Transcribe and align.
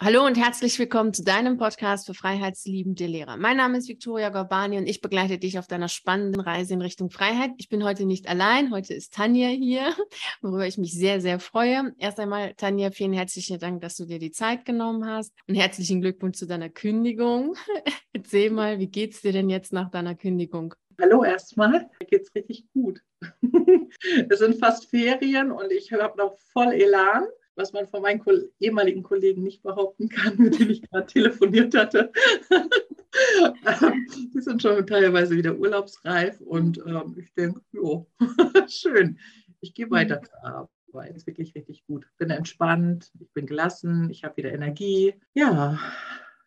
Hallo 0.00 0.24
und 0.24 0.38
herzlich 0.38 0.78
willkommen 0.78 1.12
zu 1.12 1.24
deinem 1.24 1.56
Podcast 1.56 2.06
für 2.06 2.14
freiheitsliebende 2.14 3.06
Lehrer. 3.06 3.36
Mein 3.36 3.56
Name 3.56 3.78
ist 3.78 3.88
Viktoria 3.88 4.28
Gorbani 4.28 4.78
und 4.78 4.86
ich 4.86 5.00
begleite 5.00 5.38
dich 5.38 5.58
auf 5.58 5.66
deiner 5.66 5.88
spannenden 5.88 6.40
Reise 6.40 6.74
in 6.74 6.80
Richtung 6.80 7.10
Freiheit. 7.10 7.50
Ich 7.56 7.68
bin 7.68 7.82
heute 7.82 8.06
nicht 8.06 8.28
allein, 8.28 8.70
heute 8.70 8.94
ist 8.94 9.12
Tanja 9.12 9.48
hier, 9.48 9.92
worüber 10.40 10.68
ich 10.68 10.78
mich 10.78 10.92
sehr, 10.92 11.20
sehr 11.20 11.40
freue. 11.40 11.96
Erst 11.98 12.20
einmal, 12.20 12.54
Tanja, 12.54 12.92
vielen 12.92 13.12
herzlichen 13.12 13.58
Dank, 13.58 13.80
dass 13.80 13.96
du 13.96 14.04
dir 14.04 14.20
die 14.20 14.30
Zeit 14.30 14.64
genommen 14.64 15.04
hast 15.04 15.34
und 15.48 15.56
herzlichen 15.56 16.00
Glückwunsch 16.00 16.38
zu 16.38 16.46
deiner 16.46 16.68
Kündigung. 16.68 17.56
Erzähl 18.12 18.52
mal, 18.52 18.78
wie 18.78 18.86
geht's 18.86 19.22
dir 19.22 19.32
denn 19.32 19.50
jetzt 19.50 19.72
nach 19.72 19.90
deiner 19.90 20.14
Kündigung? 20.14 20.76
Hallo 21.00 21.24
erstmal, 21.24 21.90
mir 21.98 22.06
geht's 22.08 22.32
richtig 22.36 22.66
gut. 22.72 23.02
es 24.30 24.38
sind 24.38 24.60
fast 24.60 24.90
Ferien 24.90 25.50
und 25.50 25.72
ich 25.72 25.92
habe 25.92 26.16
noch 26.18 26.38
voll 26.52 26.72
Elan 26.72 27.24
was 27.58 27.72
man 27.72 27.88
von 27.88 28.02
meinen 28.02 28.22
ehemaligen 28.60 29.02
Kollegen 29.02 29.42
nicht 29.42 29.62
behaupten 29.62 30.08
kann, 30.08 30.36
mit 30.38 30.58
denen 30.58 30.70
ich 30.70 30.82
gerade 30.82 31.06
telefoniert 31.06 31.74
hatte. 31.74 32.12
Ähm, 33.64 34.06
die 34.32 34.40
sind 34.40 34.62
schon 34.62 34.86
teilweise 34.86 35.34
wieder 35.34 35.56
urlaubsreif 35.56 36.40
und 36.40 36.78
ähm, 36.86 37.16
ich 37.18 37.32
denke, 37.34 37.62
jo, 37.72 38.06
schön, 38.68 39.18
ich 39.60 39.74
gehe 39.74 39.90
weiter 39.90 40.22
zur 40.22 40.44
Arbeit. 40.44 41.16
Ist 41.16 41.26
wirklich 41.26 41.54
richtig 41.54 41.84
gut. 41.86 42.06
Bin 42.18 42.30
entspannt, 42.30 43.10
ich 43.18 43.32
bin 43.32 43.46
gelassen, 43.46 44.10
ich 44.10 44.22
habe 44.24 44.36
wieder 44.36 44.52
Energie. 44.52 45.14
Ja, 45.34 45.80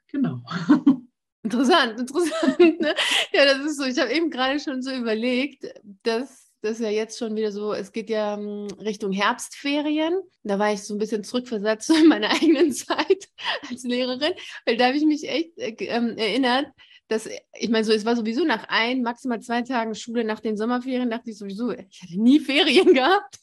genau. 0.07 0.43
Interessant, 1.43 1.99
interessant. 1.99 2.59
Ne? 2.79 2.93
Ja, 3.33 3.45
das 3.45 3.65
ist 3.65 3.77
so. 3.77 3.83
Ich 3.83 3.99
habe 3.99 4.13
eben 4.13 4.29
gerade 4.29 4.59
schon 4.59 4.83
so 4.83 4.91
überlegt, 4.91 5.65
dass 6.03 6.50
das 6.61 6.73
ist 6.73 6.81
ja 6.81 6.89
jetzt 6.89 7.17
schon 7.17 7.35
wieder 7.35 7.51
so, 7.51 7.73
es 7.73 7.91
geht 7.91 8.09
ja 8.09 8.37
hm, 8.37 8.67
Richtung 8.79 9.11
Herbstferien. 9.11 10.13
Da 10.43 10.59
war 10.59 10.71
ich 10.71 10.83
so 10.83 10.93
ein 10.93 10.99
bisschen 10.99 11.23
zurückversetzt 11.23 11.89
in 11.89 12.07
meiner 12.07 12.29
eigenen 12.31 12.71
Zeit 12.71 13.27
als 13.69 13.83
Lehrerin, 13.83 14.33
weil 14.65 14.77
da 14.77 14.87
habe 14.87 14.97
ich 14.97 15.05
mich 15.05 15.27
echt 15.27 15.57
äh, 15.57 15.75
ähm, 15.85 16.17
erinnert, 16.17 16.67
dass, 17.07 17.27
ich 17.59 17.69
meine, 17.69 17.83
so, 17.83 17.91
es 17.91 18.05
war 18.05 18.15
sowieso 18.15 18.45
nach 18.45 18.65
ein, 18.69 19.01
maximal 19.01 19.41
zwei 19.41 19.63
Tagen 19.63 19.95
Schule 19.95 20.23
nach 20.23 20.39
den 20.39 20.55
Sommerferien, 20.55 21.09
dachte 21.09 21.31
ich 21.31 21.37
sowieso, 21.37 21.71
ich 21.71 22.01
hatte 22.01 22.21
nie 22.21 22.39
Ferien 22.39 22.93
gehabt. 22.93 23.39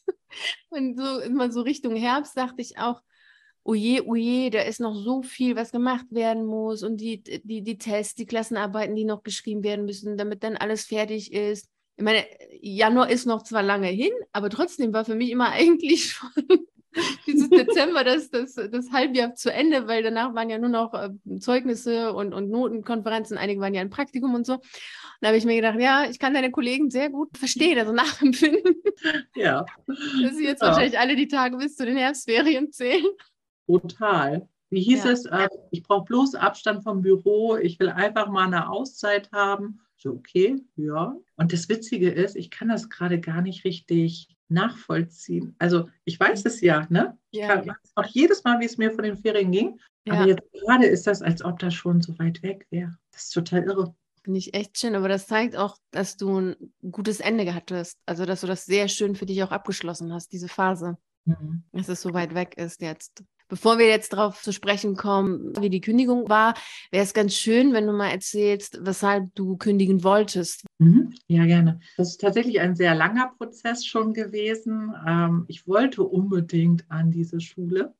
Und 0.69 0.97
so 0.97 1.19
immer 1.19 1.51
so 1.51 1.61
Richtung 1.61 1.95
Herbst 1.95 2.37
dachte 2.37 2.61
ich 2.61 2.77
auch, 2.77 3.01
oje, 3.63 4.07
oje, 4.07 4.49
da 4.49 4.61
ist 4.61 4.79
noch 4.79 4.95
so 4.95 5.21
viel, 5.21 5.55
was 5.55 5.71
gemacht 5.71 6.05
werden 6.09 6.45
muss 6.45 6.83
und 6.83 6.97
die, 6.97 7.21
die, 7.21 7.61
die 7.61 7.77
Tests, 7.77 8.15
die 8.15 8.25
Klassenarbeiten, 8.25 8.95
die 8.95 9.03
noch 9.05 9.23
geschrieben 9.23 9.63
werden 9.63 9.85
müssen, 9.85 10.17
damit 10.17 10.43
dann 10.43 10.55
alles 10.55 10.85
fertig 10.85 11.33
ist 11.33 11.69
ich 11.99 12.05
meine, 12.05 12.25
Januar 12.61 13.09
ist 13.09 13.25
noch 13.25 13.43
zwar 13.43 13.61
lange 13.61 13.89
hin, 13.89 14.13
aber 14.31 14.49
trotzdem 14.49 14.93
war 14.93 15.03
für 15.03 15.15
mich 15.15 15.31
immer 15.31 15.49
eigentlich 15.51 16.05
schon 16.05 16.31
dieses 17.27 17.49
Dezember 17.49 18.05
das, 18.05 18.29
das, 18.31 18.55
das 18.55 18.91
Halbjahr 18.93 19.35
zu 19.35 19.51
Ende, 19.51 19.85
weil 19.87 20.01
danach 20.01 20.33
waren 20.33 20.49
ja 20.49 20.57
nur 20.57 20.69
noch 20.69 20.93
äh, 20.93 21.09
Zeugnisse 21.39 22.13
und, 22.13 22.33
und 22.33 22.49
Notenkonferenzen, 22.49 23.37
einige 23.37 23.59
waren 23.59 23.73
ja 23.73 23.81
im 23.81 23.89
Praktikum 23.89 24.33
und 24.33 24.45
so. 24.45 24.53
Und 24.53 24.61
da 25.19 25.27
habe 25.27 25.37
ich 25.37 25.43
mir 25.43 25.57
gedacht, 25.57 25.77
ja, 25.77 26.09
ich 26.09 26.19
kann 26.19 26.33
deine 26.33 26.51
Kollegen 26.51 26.89
sehr 26.89 27.09
gut 27.09 27.37
verstehen, 27.37 27.77
also 27.77 27.91
nachempfinden. 27.91 28.81
Ja. 29.35 29.65
Dass 29.85 30.35
sie 30.35 30.45
jetzt 30.45 30.61
ja. 30.61 30.69
wahrscheinlich 30.69 30.97
alle 30.97 31.17
die 31.17 31.27
Tage 31.27 31.57
bis 31.57 31.75
zu 31.75 31.85
den 31.85 31.97
Herbstferien 31.97 32.71
zählen. 32.71 33.05
Total. 33.67 34.47
Wie 34.69 34.81
hieß 34.81 35.03
ja. 35.03 35.11
es? 35.11 35.25
Äh, 35.25 35.49
ich 35.71 35.83
brauche 35.83 36.05
bloß 36.05 36.35
Abstand 36.35 36.83
vom 36.83 37.01
Büro, 37.01 37.57
ich 37.57 37.77
will 37.77 37.89
einfach 37.89 38.29
mal 38.29 38.47
eine 38.47 38.69
Auszeit 38.69 39.29
haben 39.33 39.81
so, 40.01 40.11
okay, 40.11 40.55
ja. 40.77 41.13
Und 41.35 41.51
das 41.51 41.67
Witzige 41.67 42.09
ist, 42.09 42.35
ich 42.37 42.49
kann 42.49 42.69
das 42.69 42.89
gerade 42.89 43.19
gar 43.19 43.41
nicht 43.41 43.65
richtig 43.65 44.29
nachvollziehen. 44.47 45.55
Also 45.59 45.89
ich 46.05 46.19
weiß 46.19 46.45
es 46.45 46.61
ja, 46.61 46.87
ne? 46.89 47.17
Ich 47.31 47.39
ja. 47.39 47.57
kann 47.57 47.75
auch 47.95 48.05
jedes 48.05 48.43
Mal, 48.43 48.59
wie 48.61 48.65
es 48.65 48.77
mir 48.77 48.91
von 48.91 49.03
den 49.03 49.17
Ferien 49.17 49.51
ging. 49.51 49.79
Ja. 50.05 50.13
Aber 50.13 50.27
jetzt 50.27 50.51
gerade 50.53 50.85
ist 50.85 51.05
das, 51.05 51.21
als 51.21 51.43
ob 51.43 51.59
das 51.59 51.73
schon 51.73 52.01
so 52.01 52.17
weit 52.17 52.41
weg 52.41 52.65
wäre. 52.69 52.97
Das 53.11 53.25
ist 53.25 53.31
total 53.31 53.63
irre. 53.63 53.93
Finde 54.23 54.39
ich 54.39 54.53
echt 54.53 54.77
schön, 54.77 54.95
aber 54.95 55.09
das 55.09 55.27
zeigt 55.27 55.55
auch, 55.55 55.77
dass 55.91 56.15
du 56.15 56.39
ein 56.39 56.55
gutes 56.91 57.19
Ende 57.19 57.45
gehabt 57.45 57.71
hast. 57.71 57.97
Also, 58.05 58.25
dass 58.25 58.41
du 58.41 58.47
das 58.47 58.65
sehr 58.65 58.87
schön 58.87 59.15
für 59.15 59.25
dich 59.25 59.43
auch 59.43 59.51
abgeschlossen 59.51 60.13
hast, 60.13 60.31
diese 60.31 60.47
Phase. 60.47 60.97
Mhm. 61.25 61.63
Dass 61.73 61.89
es 61.89 62.01
so 62.01 62.13
weit 62.13 62.33
weg 62.33 62.57
ist 62.57 62.81
jetzt. 62.81 63.23
Bevor 63.49 63.79
wir 63.79 63.87
jetzt 63.87 64.13
darauf 64.13 64.41
zu 64.41 64.53
sprechen 64.53 64.95
kommen, 64.95 65.53
wie 65.59 65.71
die 65.71 65.81
Kündigung 65.81 66.29
war, 66.29 66.53
wäre 66.91 67.03
es 67.03 67.15
ganz 67.15 67.33
schön, 67.33 67.73
wenn 67.73 67.87
du 67.87 67.93
mal 67.93 68.09
erzählst, 68.09 68.79
weshalb 68.81 69.33
du 69.33 69.57
kündigen 69.57 70.03
wolltest. 70.03 70.65
Mhm. 70.77 71.13
Ja, 71.27 71.45
gerne. 71.45 71.79
Das 71.97 72.09
ist 72.11 72.21
tatsächlich 72.21 72.59
ein 72.59 72.75
sehr 72.75 72.93
langer 72.93 73.33
Prozess 73.37 73.85
schon 73.85 74.13
gewesen. 74.13 74.93
Ähm, 75.05 75.45
ich 75.47 75.67
wollte 75.67 76.03
unbedingt 76.03 76.85
an 76.89 77.09
diese 77.09 77.41
Schule. 77.41 77.95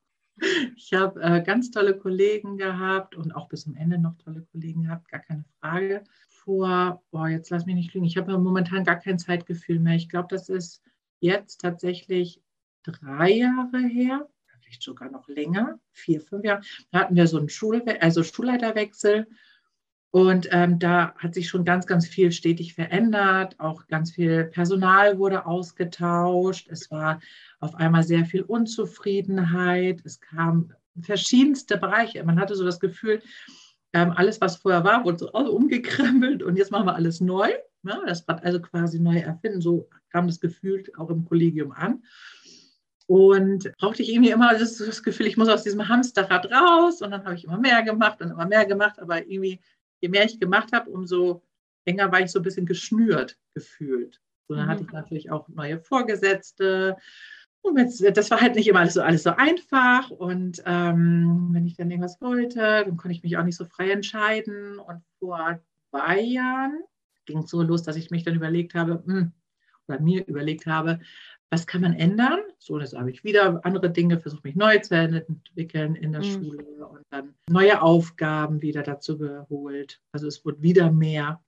Ich 0.75 0.93
habe 0.93 1.21
äh, 1.21 1.41
ganz 1.41 1.71
tolle 1.71 1.97
Kollegen 1.97 2.57
gehabt 2.57 3.15
und 3.15 3.35
auch 3.35 3.49
bis 3.49 3.63
zum 3.63 3.75
Ende 3.75 3.97
noch 3.97 4.15
tolle 4.17 4.45
Kollegen 4.51 4.83
gehabt, 4.83 5.09
gar 5.09 5.19
keine 5.19 5.43
Frage. 5.59 6.03
Vor, 6.29 7.01
boah, 7.11 7.27
jetzt 7.27 7.49
lass 7.49 7.65
mich 7.65 7.75
nicht 7.75 7.93
lügen, 7.93 8.05
ich 8.05 8.17
habe 8.17 8.37
momentan 8.37 8.83
gar 8.83 8.97
kein 8.97 9.19
Zeitgefühl 9.19 9.79
mehr. 9.79 9.95
Ich 9.95 10.09
glaube, 10.09 10.27
das 10.29 10.47
ist 10.47 10.81
jetzt 11.19 11.61
tatsächlich 11.61 12.41
drei 12.83 13.31
Jahre 13.31 13.79
her, 13.79 14.29
vielleicht 14.69 14.83
sogar 14.83 15.09
noch 15.09 15.27
länger, 15.27 15.79
vier, 15.91 16.21
fünf 16.21 16.43
Jahre, 16.43 16.61
da 16.91 16.99
hatten 16.99 17.15
wir 17.15 17.27
so 17.27 17.37
einen 17.37 17.49
Schul 17.49 17.83
also 17.99 18.23
Schulleiterwechsel. 18.23 19.27
Und 20.11 20.47
ähm, 20.51 20.79
da 20.79 21.13
hat 21.17 21.35
sich 21.35 21.47
schon 21.49 21.65
ganz, 21.65 21.85
ganz 21.85 22.07
viel 22.07 22.31
stetig 22.31 22.73
verändert. 22.73 23.59
Auch 23.59 23.85
ganz 23.87 24.11
viel 24.11 24.45
Personal 24.45 25.19
wurde 25.19 25.45
ausgetauscht. 25.45 26.67
Es 26.71 26.89
war 26.89 27.21
auf 27.59 27.75
einmal 27.75 28.01
sehr 28.01 28.25
viel 28.25 28.41
Unzufriedenheit. 28.41 30.01
Es 30.03 30.19
kam 30.19 30.73
verschiedenste 30.99 31.77
Bereiche. 31.77 32.23
Man 32.23 32.39
hatte 32.39 32.55
so 32.55 32.65
das 32.65 32.79
Gefühl, 32.79 33.21
ähm, 33.93 34.11
alles, 34.15 34.41
was 34.41 34.57
vorher 34.57 34.83
war, 34.83 35.05
wurde 35.05 35.19
so 35.19 35.31
umgekrempelt 35.33 36.41
und 36.41 36.57
jetzt 36.57 36.71
machen 36.71 36.87
wir 36.87 36.95
alles 36.95 37.21
neu. 37.21 37.49
Ja, 37.83 38.01
das 38.07 38.27
war 38.27 38.43
also 38.43 38.59
quasi 38.59 38.99
neu 38.99 39.19
erfinden. 39.19 39.61
So 39.61 39.89
kam 40.09 40.25
das 40.25 40.39
Gefühl 40.39 40.83
auch 40.97 41.11
im 41.11 41.25
Kollegium 41.25 41.71
an. 41.71 42.03
Und 43.09 43.75
brauchte 43.79 44.03
ich 44.03 44.13
irgendwie 44.13 44.29
immer 44.29 44.55
das, 44.55 44.77
das 44.77 45.01
Gefühl, 45.01 45.25
ich 45.25 45.35
muss 45.35 45.49
aus 45.49 45.63
diesem 45.63 45.89
Hamsterrad 45.89 46.45
raus. 46.51 47.01
Und 47.01 47.09
dann 47.09 47.25
habe 47.25 47.33
ich 47.33 47.43
immer 47.43 47.57
mehr 47.57 47.81
gemacht 47.81 48.21
und 48.21 48.29
immer 48.29 48.45
mehr 48.45 48.67
gemacht. 48.67 48.99
Aber 48.99 49.25
irgendwie, 49.25 49.59
je 49.99 50.09
mehr 50.09 50.25
ich 50.25 50.39
gemacht 50.39 50.71
habe, 50.73 50.91
umso 50.91 51.41
enger 51.85 52.11
war 52.11 52.21
ich 52.21 52.29
so 52.29 52.37
ein 52.37 52.43
bisschen 52.43 52.67
geschnürt 52.67 53.35
gefühlt. 53.55 54.21
So, 54.47 54.53
dann 54.53 54.65
mhm. 54.65 54.69
hatte 54.69 54.83
ich 54.83 54.91
natürlich 54.91 55.31
auch 55.31 55.47
neue 55.47 55.79
Vorgesetzte. 55.79 56.97
Und 57.61 57.79
jetzt, 57.79 57.99
das 58.15 58.29
war 58.29 58.41
halt 58.41 58.53
nicht 58.53 58.67
immer 58.67 58.81
alles 58.81 58.93
so, 58.93 59.01
alles 59.01 59.23
so 59.23 59.31
einfach. 59.31 60.11
Und 60.11 60.61
ähm, 60.67 61.49
wenn 61.51 61.65
ich 61.65 61.77
dann 61.77 61.89
irgendwas 61.89 62.21
wollte, 62.21 62.59
dann 62.59 62.95
konnte 62.95 63.15
ich 63.15 63.23
mich 63.23 63.37
auch 63.37 63.43
nicht 63.43 63.57
so 63.57 63.65
frei 63.65 63.89
entscheiden. 63.89 64.77
Und 64.77 65.01
vor 65.17 65.59
zwei 65.89 66.21
Jahren 66.21 66.79
ging 67.25 67.39
es 67.39 67.49
so 67.49 67.63
los, 67.63 67.81
dass 67.81 67.95
ich 67.95 68.11
mich 68.11 68.23
dann 68.23 68.35
überlegt 68.35 68.75
habe, 68.75 69.01
mh, 69.03 69.19
hm, 69.19 69.31
oder 69.87 69.99
mir 69.99 70.27
überlegt 70.27 70.67
habe, 70.67 70.99
was 71.51 71.65
kann 71.65 71.81
man 71.81 71.93
ändern? 71.93 72.39
So, 72.59 72.77
das 72.77 72.93
habe 72.93 73.09
ich 73.09 73.23
wieder 73.23 73.65
andere 73.65 73.89
Dinge, 73.89 74.19
versucht 74.19 74.43
mich 74.43 74.55
neu 74.55 74.77
zu 74.79 74.95
entwickeln 74.95 75.95
in 75.95 76.11
der 76.11 76.21
mhm. 76.21 76.25
Schule 76.25 76.87
und 76.87 77.01
dann 77.09 77.33
neue 77.49 77.81
Aufgaben 77.81 78.61
wieder 78.61 78.83
dazu 78.83 79.17
geholt. 79.17 79.99
Also 80.11 80.27
es 80.27 80.45
wurde 80.45 80.61
wieder 80.61 80.91
mehr. 80.91 81.41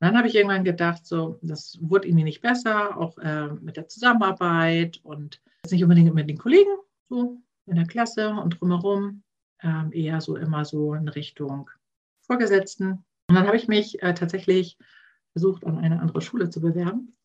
Und 0.00 0.06
dann 0.06 0.16
habe 0.16 0.28
ich 0.28 0.34
irgendwann 0.34 0.64
gedacht, 0.64 1.04
so, 1.06 1.38
das 1.42 1.78
wurde 1.80 2.08
irgendwie 2.08 2.24
nicht 2.24 2.40
besser, 2.40 2.96
auch 2.96 3.18
äh, 3.18 3.48
mit 3.48 3.76
der 3.76 3.88
Zusammenarbeit 3.88 5.00
und 5.02 5.42
nicht 5.70 5.82
unbedingt 5.82 6.14
mit 6.14 6.30
den 6.30 6.38
Kollegen, 6.38 6.70
so 7.10 7.42
in 7.66 7.76
der 7.76 7.86
Klasse 7.86 8.30
und 8.30 8.58
drumherum, 8.58 9.22
ähm, 9.60 9.90
eher 9.92 10.20
so 10.22 10.36
immer 10.36 10.64
so 10.64 10.94
in 10.94 11.08
Richtung 11.08 11.68
Vorgesetzten. 12.22 13.04
Und 13.28 13.34
dann 13.34 13.46
habe 13.46 13.56
ich 13.56 13.68
mich 13.68 14.02
äh, 14.02 14.14
tatsächlich 14.14 14.78
versucht, 15.32 15.66
an 15.66 15.76
eine 15.76 16.00
andere 16.00 16.22
Schule 16.22 16.48
zu 16.48 16.62
bewerben 16.62 17.18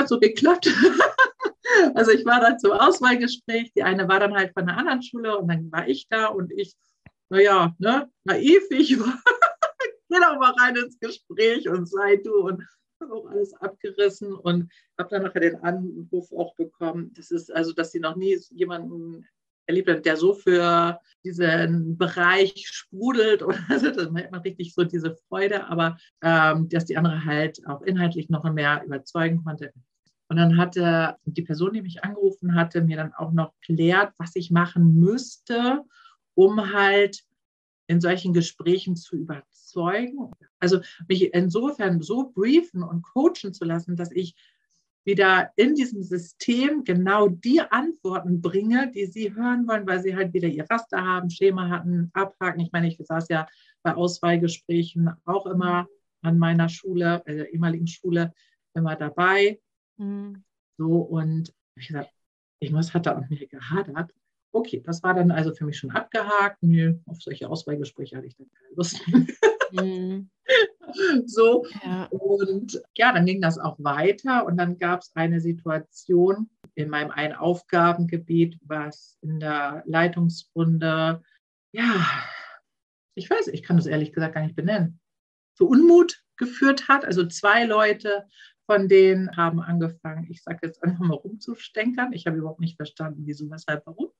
hat 0.00 0.08
so 0.08 0.18
geklappt. 0.18 0.68
also 1.94 2.10
ich 2.10 2.24
war 2.24 2.40
dann 2.40 2.58
zum 2.58 2.72
Auswahlgespräch. 2.72 3.72
Die 3.74 3.82
eine 3.82 4.08
war 4.08 4.20
dann 4.20 4.34
halt 4.34 4.52
von 4.52 4.68
einer 4.68 4.78
anderen 4.78 5.02
Schule 5.02 5.38
und 5.38 5.48
dann 5.48 5.70
war 5.70 5.88
ich 5.88 6.08
da 6.08 6.26
und 6.26 6.52
ich, 6.52 6.74
naja, 7.28 7.74
ne, 7.78 8.10
naiv, 8.24 8.62
ich 8.70 8.98
war, 9.00 9.22
geh 10.08 10.16
doch 10.16 10.38
mal 10.38 10.54
rein 10.58 10.76
ins 10.76 10.98
Gespräch 10.98 11.68
und 11.68 11.88
sei 11.88 12.16
du 12.16 12.34
und 12.40 12.66
habe 13.00 13.14
auch 13.14 13.26
alles 13.30 13.54
abgerissen 13.54 14.34
und 14.34 14.70
habe 14.98 15.08
dann 15.10 15.22
nachher 15.22 15.40
den 15.40 15.56
Anruf 15.56 16.32
auch 16.32 16.54
bekommen. 16.56 17.12
Das 17.14 17.30
ist 17.30 17.52
also, 17.52 17.72
dass 17.72 17.92
sie 17.92 18.00
noch 18.00 18.16
nie 18.16 18.38
jemanden 18.50 19.26
erlebt 19.66 19.88
hat, 19.88 20.04
der 20.04 20.16
so 20.16 20.34
für 20.34 21.00
diesen 21.24 21.96
Bereich 21.96 22.66
sprudelt 22.68 23.42
oder 23.42 23.58
also, 23.68 23.90
dann 23.90 24.16
hat 24.16 24.30
man 24.30 24.40
richtig 24.40 24.74
so 24.74 24.84
diese 24.84 25.16
Freude, 25.28 25.66
aber 25.66 25.96
ähm, 26.22 26.68
dass 26.68 26.86
die 26.86 26.96
andere 26.96 27.24
halt 27.24 27.66
auch 27.66 27.82
inhaltlich 27.82 28.28
noch 28.28 28.44
mehr 28.52 28.82
überzeugen 28.84 29.42
konnte. 29.44 29.72
Und 30.30 30.36
dann 30.36 30.56
hatte 30.58 31.16
die 31.24 31.42
Person, 31.42 31.72
die 31.72 31.82
mich 31.82 32.04
angerufen 32.04 32.54
hatte, 32.54 32.82
mir 32.82 32.96
dann 32.96 33.12
auch 33.12 33.32
noch 33.32 33.52
klärt, 33.62 34.14
was 34.16 34.36
ich 34.36 34.52
machen 34.52 34.94
müsste, 34.94 35.82
um 36.34 36.72
halt 36.72 37.24
in 37.88 38.00
solchen 38.00 38.32
Gesprächen 38.32 38.94
zu 38.94 39.16
überzeugen. 39.16 40.30
Also 40.60 40.78
mich 41.08 41.34
insofern 41.34 42.00
so 42.00 42.30
briefen 42.32 42.84
und 42.84 43.02
coachen 43.02 43.52
zu 43.52 43.64
lassen, 43.64 43.96
dass 43.96 44.12
ich 44.12 44.36
wieder 45.04 45.50
in 45.56 45.74
diesem 45.74 46.04
System 46.04 46.84
genau 46.84 47.26
die 47.26 47.60
Antworten 47.60 48.40
bringe, 48.40 48.92
die 48.92 49.06
sie 49.06 49.34
hören 49.34 49.66
wollen, 49.66 49.84
weil 49.84 50.00
sie 50.00 50.14
halt 50.14 50.32
wieder 50.32 50.46
ihr 50.46 50.70
Raster 50.70 51.04
haben, 51.04 51.28
Schema 51.28 51.68
hatten, 51.70 52.12
abhaken. 52.14 52.60
Ich 52.60 52.70
meine, 52.70 52.86
ich 52.86 52.98
saß 53.00 53.28
ja 53.30 53.48
bei 53.82 53.96
Auswahlgesprächen 53.96 55.10
auch 55.24 55.46
immer 55.46 55.88
an 56.22 56.38
meiner 56.38 56.68
Schule, 56.68 57.20
äh, 57.24 57.34
der 57.34 57.52
ehemaligen 57.52 57.88
Schule, 57.88 58.32
immer 58.74 58.94
dabei. 58.94 59.58
Mhm. 60.00 60.44
So 60.78 60.96
und 60.96 61.52
ich 61.76 61.88
gesagt, 61.88 62.10
irgendwas 62.60 62.94
hat 62.94 63.06
da 63.06 63.12
an 63.12 63.26
mir 63.28 63.46
gehadert. 63.46 64.12
Okay, 64.52 64.82
das 64.84 65.02
war 65.02 65.14
dann 65.14 65.30
also 65.30 65.54
für 65.54 65.64
mich 65.64 65.78
schon 65.78 65.92
abgehakt. 65.92 66.58
Nö, 66.62 66.98
auf 67.06 67.22
solche 67.22 67.48
Auswahlgespräche 67.48 68.16
hatte 68.16 68.26
ich 68.26 68.36
dann 68.36 68.50
keine 68.50 68.74
Lust. 68.74 69.00
Mhm. 69.72 70.30
so. 71.26 71.64
Ja. 71.84 72.06
Und 72.06 72.82
ja, 72.96 73.12
dann 73.12 73.26
ging 73.26 73.40
das 73.40 73.58
auch 73.58 73.76
weiter. 73.78 74.46
Und 74.46 74.56
dann 74.56 74.78
gab 74.78 75.02
es 75.02 75.12
eine 75.14 75.40
Situation 75.40 76.50
in 76.74 76.88
meinem 76.88 77.10
einen 77.10 77.34
Aufgabengebiet, 77.34 78.58
was 78.62 79.18
in 79.20 79.38
der 79.38 79.82
Leitungsrunde, 79.86 81.22
ja, 81.72 82.06
ich 83.14 83.28
weiß, 83.28 83.48
ich 83.48 83.62
kann 83.62 83.76
das 83.76 83.86
ehrlich 83.86 84.12
gesagt 84.12 84.34
gar 84.34 84.42
nicht 84.42 84.56
benennen, 84.56 85.00
zu 85.54 85.68
Unmut 85.68 86.24
geführt 86.36 86.88
hat. 86.88 87.04
Also 87.04 87.26
zwei 87.26 87.64
Leute 87.64 88.26
von 88.70 88.86
denen 88.86 89.36
haben 89.36 89.60
angefangen, 89.60 90.28
ich 90.30 90.44
sage 90.44 90.60
jetzt 90.62 90.80
einfach 90.84 91.04
mal 91.04 91.16
rumzustänkern. 91.16 92.12
Ich 92.12 92.28
habe 92.28 92.36
überhaupt 92.36 92.60
nicht 92.60 92.76
verstanden, 92.76 93.22
wieso, 93.26 93.50
weshalb, 93.50 93.84
warum. 93.84 94.10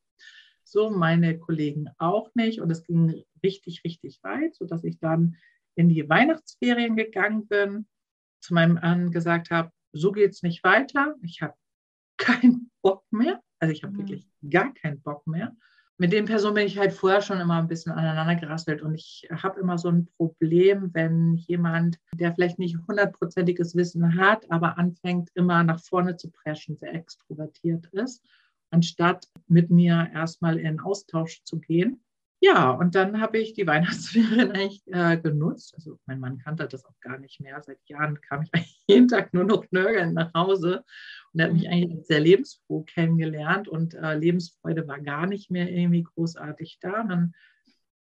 So 0.64 0.90
meine 0.90 1.38
Kollegen 1.38 1.88
auch 1.98 2.34
nicht. 2.34 2.60
Und 2.60 2.68
es 2.68 2.82
ging 2.82 3.22
richtig, 3.44 3.84
richtig 3.84 4.18
weit, 4.24 4.56
sodass 4.56 4.82
ich 4.82 4.98
dann 4.98 5.36
in 5.76 5.88
die 5.88 6.08
Weihnachtsferien 6.08 6.96
gegangen 6.96 7.46
bin, 7.46 7.86
zu 8.40 8.52
meinem 8.52 8.74
Mann 8.74 9.12
gesagt 9.12 9.52
habe, 9.52 9.70
so 9.92 10.10
geht 10.10 10.32
es 10.32 10.42
nicht 10.42 10.64
weiter. 10.64 11.14
Ich 11.22 11.42
habe 11.42 11.54
keinen 12.16 12.72
Bock 12.82 13.04
mehr. 13.12 13.40
Also 13.60 13.72
ich 13.72 13.84
habe 13.84 13.92
mhm. 13.92 13.98
wirklich 13.98 14.26
gar 14.50 14.74
keinen 14.74 15.00
Bock 15.00 15.28
mehr 15.28 15.54
mit 16.00 16.14
den 16.14 16.24
Personen 16.24 16.54
bin 16.54 16.66
ich 16.66 16.78
halt 16.78 16.94
vorher 16.94 17.20
schon 17.20 17.40
immer 17.40 17.58
ein 17.58 17.68
bisschen 17.68 17.92
aneinander 17.92 18.34
gerasselt 18.34 18.80
und 18.80 18.94
ich 18.94 19.28
habe 19.30 19.60
immer 19.60 19.76
so 19.76 19.90
ein 19.90 20.06
Problem, 20.16 20.88
wenn 20.94 21.34
jemand, 21.34 21.98
der 22.14 22.32
vielleicht 22.32 22.58
nicht 22.58 22.78
hundertprozentiges 22.88 23.76
Wissen 23.76 24.16
hat, 24.18 24.50
aber 24.50 24.78
anfängt 24.78 25.28
immer 25.34 25.62
nach 25.62 25.78
vorne 25.78 26.16
zu 26.16 26.30
preschen, 26.30 26.78
sehr 26.78 26.94
extrovertiert 26.94 27.84
ist, 27.92 28.24
anstatt 28.70 29.28
mit 29.46 29.70
mir 29.70 30.08
erstmal 30.14 30.58
in 30.58 30.80
Austausch 30.80 31.42
zu 31.44 31.60
gehen. 31.60 32.02
Ja, 32.42 32.70
und 32.70 32.94
dann 32.94 33.20
habe 33.20 33.38
ich 33.38 33.52
die 33.52 33.66
Weihnachtsferien 33.66 34.52
eigentlich 34.52 34.82
äh, 34.86 35.18
genutzt. 35.18 35.74
Also 35.74 35.98
mein 36.06 36.20
Mann 36.20 36.38
kannte 36.38 36.66
das 36.66 36.84
auch 36.86 36.98
gar 37.00 37.18
nicht 37.18 37.40
mehr. 37.40 37.62
Seit 37.62 37.78
Jahren 37.86 38.20
kam 38.20 38.42
ich 38.42 38.50
eigentlich 38.54 38.82
jeden 38.86 39.08
Tag 39.08 39.34
nur 39.34 39.44
noch 39.44 39.64
nörgelnd 39.70 40.14
nach 40.14 40.32
Hause 40.34 40.84
und 41.32 41.40
er 41.40 41.46
hat 41.46 41.52
mich 41.52 41.64
mhm. 41.64 41.72
eigentlich 41.72 42.06
sehr 42.06 42.20
lebensfroh 42.20 42.82
kennengelernt 42.82 43.68
und 43.68 43.94
äh, 43.94 44.14
Lebensfreude 44.14 44.88
war 44.88 45.00
gar 45.00 45.26
nicht 45.26 45.50
mehr 45.50 45.70
irgendwie 45.70 46.02
großartig 46.02 46.78
da. 46.80 47.02
Und 47.02 47.08
dann 47.10 47.34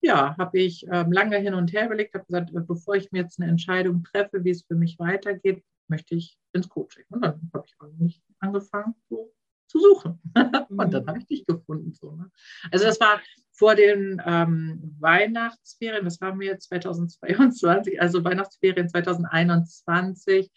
ja, 0.00 0.36
habe 0.38 0.60
ich 0.60 0.86
ähm, 0.90 1.10
lange 1.10 1.38
hin 1.38 1.54
und 1.54 1.72
her 1.72 1.86
überlegt, 1.86 2.14
habe 2.14 2.24
gesagt, 2.24 2.50
äh, 2.54 2.60
bevor 2.60 2.94
ich 2.94 3.10
mir 3.10 3.22
jetzt 3.22 3.40
eine 3.40 3.50
Entscheidung 3.50 4.04
treffe, 4.04 4.44
wie 4.44 4.50
es 4.50 4.62
für 4.62 4.76
mich 4.76 4.98
weitergeht, 5.00 5.64
möchte 5.88 6.14
ich 6.14 6.38
ins 6.52 6.68
Coaching. 6.68 7.04
Und 7.10 7.22
dann 7.22 7.50
habe 7.52 7.64
ich 7.66 7.74
eigentlich 7.80 8.22
angefangen, 8.38 8.94
so 9.08 9.32
zu 9.68 9.80
suchen. 9.80 10.20
und 10.68 10.92
dann 10.92 11.02
mhm. 11.02 11.06
habe 11.06 11.18
ich 11.18 11.26
dich 11.26 11.46
gefunden. 11.46 11.92
So, 11.94 12.12
ne? 12.12 12.30
Also 12.70 12.84
das 12.84 13.00
war 13.00 13.20
vor 13.52 13.74
den 13.74 14.22
ähm, 14.24 14.96
Weihnachtsferien, 15.00 16.04
das 16.04 16.20
waren 16.20 16.38
wir 16.38 16.58
2022, 16.58 18.00
also 18.00 18.24
Weihnachtsferien 18.24 18.88
2021 18.88 20.50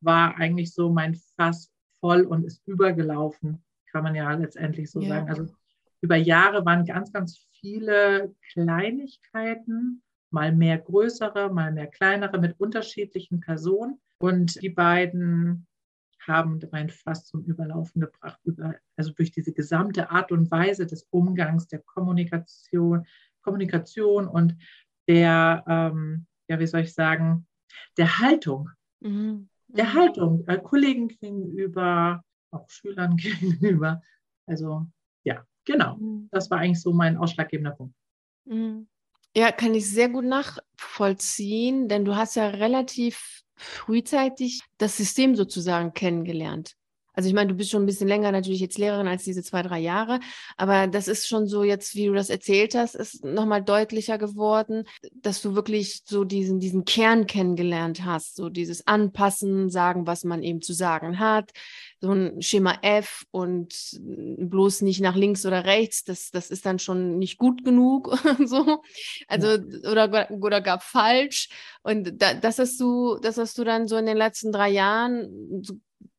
war 0.00 0.36
eigentlich 0.36 0.72
so 0.74 0.90
mein 0.90 1.16
Fass 1.36 1.70
voll 2.00 2.22
und 2.22 2.44
ist 2.44 2.66
übergelaufen, 2.66 3.64
kann 3.90 4.04
man 4.04 4.14
ja 4.14 4.32
letztendlich 4.32 4.90
so 4.90 5.00
ja. 5.00 5.08
sagen. 5.08 5.28
Also 5.28 5.46
über 6.00 6.16
Jahre 6.16 6.64
waren 6.64 6.84
ganz, 6.84 7.12
ganz 7.12 7.46
viele 7.52 8.34
Kleinigkeiten, 8.52 10.02
mal 10.30 10.52
mehr 10.54 10.78
größere, 10.78 11.52
mal 11.52 11.72
mehr 11.72 11.86
kleinere 11.86 12.38
mit 12.38 12.58
unterschiedlichen 12.60 13.40
Personen. 13.40 14.00
Und 14.18 14.60
die 14.62 14.70
beiden 14.70 15.67
haben 16.28 16.60
mein 16.70 16.90
Fass 16.90 17.26
zum 17.26 17.44
Überlaufen 17.44 18.00
gebracht, 18.00 18.38
über, 18.44 18.74
also 18.96 19.12
durch 19.12 19.30
diese 19.30 19.52
gesamte 19.52 20.10
Art 20.10 20.32
und 20.32 20.50
Weise 20.50 20.86
des 20.86 21.06
Umgangs, 21.10 21.68
der 21.68 21.80
Kommunikation, 21.80 23.06
Kommunikation 23.42 24.28
und 24.28 24.56
der, 25.08 25.64
ähm, 25.66 26.26
ja, 26.48 26.58
wie 26.58 26.66
soll 26.66 26.80
ich 26.80 26.94
sagen, 26.94 27.46
der 27.96 28.18
Haltung. 28.18 28.70
Mhm. 29.00 29.48
Der 29.68 29.86
mhm. 29.86 29.94
Haltung, 29.94 30.48
äh, 30.48 30.58
Kollegen 30.58 31.08
gegenüber, 31.08 32.22
auch 32.50 32.68
Schülern 32.68 33.16
gegenüber. 33.16 34.02
Also 34.46 34.86
ja, 35.24 35.44
genau. 35.64 35.96
Mhm. 35.96 36.28
Das 36.30 36.50
war 36.50 36.58
eigentlich 36.58 36.80
so 36.80 36.92
mein 36.92 37.16
ausschlaggebender 37.16 37.72
Punkt. 37.72 37.94
Mhm. 38.44 38.88
Ja, 39.38 39.52
kann 39.52 39.72
ich 39.74 39.88
sehr 39.88 40.08
gut 40.08 40.24
nachvollziehen, 40.24 41.86
denn 41.88 42.04
du 42.04 42.16
hast 42.16 42.34
ja 42.34 42.48
relativ 42.48 43.42
frühzeitig 43.54 44.62
das 44.78 44.96
System 44.96 45.36
sozusagen 45.36 45.92
kennengelernt. 45.94 46.74
Also 47.18 47.30
ich 47.30 47.34
meine, 47.34 47.48
du 47.48 47.56
bist 47.56 47.70
schon 47.70 47.82
ein 47.82 47.86
bisschen 47.86 48.06
länger 48.06 48.30
natürlich 48.30 48.60
jetzt 48.60 48.78
Lehrerin 48.78 49.08
als 49.08 49.24
diese 49.24 49.42
zwei, 49.42 49.62
drei 49.62 49.80
Jahre, 49.80 50.20
aber 50.56 50.86
das 50.86 51.08
ist 51.08 51.26
schon 51.26 51.48
so 51.48 51.64
jetzt, 51.64 51.96
wie 51.96 52.06
du 52.06 52.12
das 52.12 52.30
erzählt 52.30 52.76
hast, 52.76 52.94
ist 52.94 53.24
nochmal 53.24 53.60
deutlicher 53.60 54.18
geworden, 54.18 54.84
dass 55.14 55.42
du 55.42 55.56
wirklich 55.56 56.02
so 56.04 56.22
diesen, 56.22 56.60
diesen 56.60 56.84
Kern 56.84 57.26
kennengelernt 57.26 58.04
hast, 58.04 58.36
so 58.36 58.48
dieses 58.50 58.86
Anpassen, 58.86 59.68
sagen, 59.68 60.06
was 60.06 60.22
man 60.22 60.44
eben 60.44 60.62
zu 60.62 60.72
sagen 60.72 61.18
hat, 61.18 61.50
so 62.00 62.12
ein 62.12 62.40
Schema 62.40 62.78
F 62.82 63.24
und 63.32 63.98
bloß 64.00 64.82
nicht 64.82 65.00
nach 65.00 65.16
links 65.16 65.44
oder 65.44 65.64
rechts, 65.64 66.04
das, 66.04 66.30
das 66.30 66.50
ist 66.50 66.66
dann 66.66 66.78
schon 66.78 67.18
nicht 67.18 67.36
gut 67.36 67.64
genug, 67.64 68.16
so, 68.46 68.80
also, 69.26 69.58
oder, 69.90 70.30
oder 70.30 70.60
gar 70.60 70.78
falsch. 70.78 71.48
Und 71.82 72.22
da, 72.22 72.34
das 72.34 72.60
hast 72.60 72.78
du, 72.78 73.18
das 73.20 73.38
hast 73.38 73.58
du 73.58 73.64
dann 73.64 73.88
so 73.88 73.96
in 73.96 74.06
den 74.06 74.16
letzten 74.16 74.52
drei 74.52 74.68
Jahren 74.68 75.64
so 75.64 75.74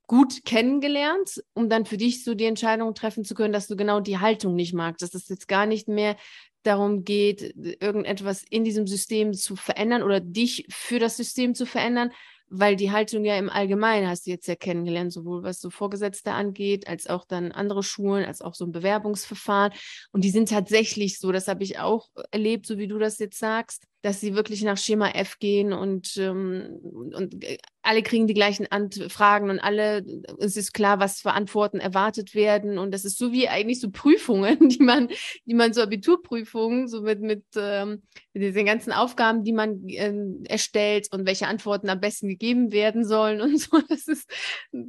gut 0.10 0.44
kennengelernt, 0.44 1.40
um 1.54 1.70
dann 1.70 1.86
für 1.86 1.96
dich 1.96 2.24
so 2.24 2.34
die 2.34 2.46
Entscheidung 2.46 2.96
treffen 2.96 3.24
zu 3.24 3.36
können, 3.36 3.54
dass 3.54 3.68
du 3.68 3.76
genau 3.76 4.00
die 4.00 4.18
Haltung 4.18 4.56
nicht 4.56 4.74
magst, 4.74 5.04
dass 5.04 5.14
es 5.14 5.30
jetzt 5.30 5.48
gar 5.48 5.68
nicht 5.68 5.88
mehr 5.88 6.16
darum 6.64 7.06
geht, 7.06 7.54
irgendetwas 7.80 8.44
in 8.50 8.64
diesem 8.64 8.88
System 8.88 9.34
zu 9.34 9.56
verändern 9.56 10.02
oder 10.02 10.20
dich 10.20 10.66
für 10.72 10.98
das 10.98 11.16
System 11.16 11.54
zu 11.54 11.68
verändern, 11.68 12.10
weil 12.48 12.76
die 12.76 12.90
Haltung 12.90 13.24
ja 13.24 13.38
im 13.38 13.52
Allgemeinen 13.52 14.10
hast 14.10 14.26
du 14.26 14.32
jetzt 14.32 14.48
ja 14.48 14.56
kennengelernt, 14.56 15.14
sowohl 15.14 15.44
was 15.44 15.62
so 15.62 15.70
Vorgesetzte 15.70 16.32
angeht, 16.32 16.88
als 16.88 17.06
auch 17.06 17.24
dann 17.26 17.52
andere 17.52 17.84
Schulen, 17.84 18.26
als 18.26 18.42
auch 18.42 18.56
so 18.56 18.66
ein 18.66 18.72
Bewerbungsverfahren. 18.72 19.74
Und 20.12 20.24
die 20.24 20.32
sind 20.32 20.50
tatsächlich 20.50 21.20
so, 21.20 21.32
das 21.32 21.48
habe 21.48 21.64
ich 21.64 21.78
auch 21.78 22.10
erlebt, 22.32 22.66
so 22.66 22.80
wie 22.80 22.88
du 22.88 22.98
das 22.98 23.20
jetzt 23.20 23.38
sagst, 23.38 23.86
dass 24.02 24.22
sie 24.22 24.34
wirklich 24.34 24.64
nach 24.64 24.78
Schema 24.78 25.10
F 25.10 25.40
gehen 25.40 25.74
und, 25.74 26.16
ähm, 26.18 26.80
und 26.82 27.44
äh, 27.44 27.58
alle 27.82 28.04
kriegen 28.04 28.28
die 28.28 28.34
gleichen 28.34 28.68
Fragen 29.10 29.50
und 29.50 29.60
alle, 29.60 30.06
es 30.40 30.58
ist 30.58 30.74
klar, 30.74 31.00
was 31.00 31.22
für 31.22 31.32
Antworten 31.32 31.80
erwartet 31.80 32.36
werden. 32.36 32.78
Und 32.78 32.92
das 32.94 33.04
ist 33.04 33.18
so 33.18 33.32
wie 33.32 33.50
eigentlich 33.50 33.80
so 33.80 33.90
Prüfungen, 33.90 34.58
die 34.70 34.84
man, 34.84 35.10
die 35.46 35.54
man 35.54 35.74
so 35.74 35.82
Abiturprüfungen, 35.82 36.88
so 36.88 37.02
mit, 37.02 37.22
mit, 37.22 37.44
ähm, 37.56 38.04
mit 38.34 38.56
den 38.56 38.66
ganzen 38.66 38.94
Aufgaben, 38.94 39.44
die 39.44 39.54
man 39.54 39.88
äh, 39.88 40.14
erstellt 40.48 41.08
und 41.12 41.26
welche 41.26 41.48
Antworten 41.48 41.90
am 41.90 42.00
besten 42.00 42.30
gegeben 42.30 42.72
werden 42.72 43.06
sollen 43.06 43.42
und 43.42 43.58
so. 43.60 43.82
Das 43.90 44.08
ist 44.08 44.30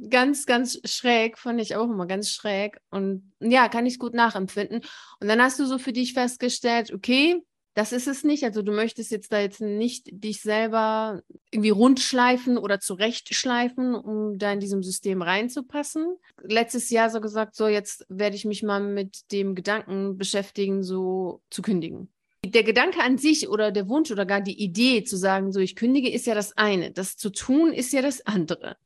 ganz, 0.09 0.45
ganz 0.45 0.79
schräg, 0.85 1.37
fand 1.37 1.59
ich 1.59 1.75
auch 1.75 1.89
immer 1.89 2.07
ganz 2.07 2.29
schräg. 2.29 2.77
Und 2.91 3.33
ja, 3.39 3.67
kann 3.67 3.85
ich 3.85 3.99
gut 3.99 4.13
nachempfinden. 4.13 4.81
Und 5.19 5.27
dann 5.27 5.41
hast 5.41 5.59
du 5.59 5.65
so 5.65 5.79
für 5.79 5.93
dich 5.93 6.13
festgestellt, 6.13 6.93
okay, 6.93 7.41
das 7.73 7.93
ist 7.93 8.07
es 8.07 8.23
nicht. 8.23 8.43
Also 8.43 8.61
du 8.61 8.71
möchtest 8.71 9.11
jetzt 9.11 9.31
da 9.31 9.39
jetzt 9.39 9.61
nicht 9.61 10.07
dich 10.11 10.41
selber 10.41 11.21
irgendwie 11.51 11.69
rundschleifen 11.69 12.57
oder 12.57 12.79
zurechtschleifen, 12.79 13.95
um 13.95 14.37
da 14.37 14.51
in 14.51 14.59
diesem 14.59 14.83
System 14.83 15.21
reinzupassen. 15.21 16.17
Letztes 16.43 16.89
Jahr 16.89 17.09
so 17.09 17.21
gesagt, 17.21 17.55
so 17.55 17.67
jetzt 17.67 18.05
werde 18.09 18.35
ich 18.35 18.45
mich 18.45 18.63
mal 18.63 18.81
mit 18.81 19.31
dem 19.31 19.55
Gedanken 19.55 20.17
beschäftigen, 20.17 20.83
so 20.83 21.41
zu 21.49 21.61
kündigen. 21.61 22.11
Der 22.43 22.63
Gedanke 22.63 23.01
an 23.01 23.17
sich 23.17 23.47
oder 23.47 23.71
der 23.71 23.87
Wunsch 23.87 24.11
oder 24.11 24.25
gar 24.25 24.41
die 24.41 24.59
Idee 24.59 25.03
zu 25.03 25.15
sagen, 25.15 25.51
so 25.51 25.59
ich 25.59 25.75
kündige, 25.75 26.11
ist 26.11 26.25
ja 26.25 26.33
das 26.33 26.57
eine. 26.57 26.91
Das 26.91 27.15
zu 27.15 27.29
tun 27.29 27.71
ist 27.71 27.93
ja 27.93 28.01
das 28.01 28.25
andere. 28.25 28.77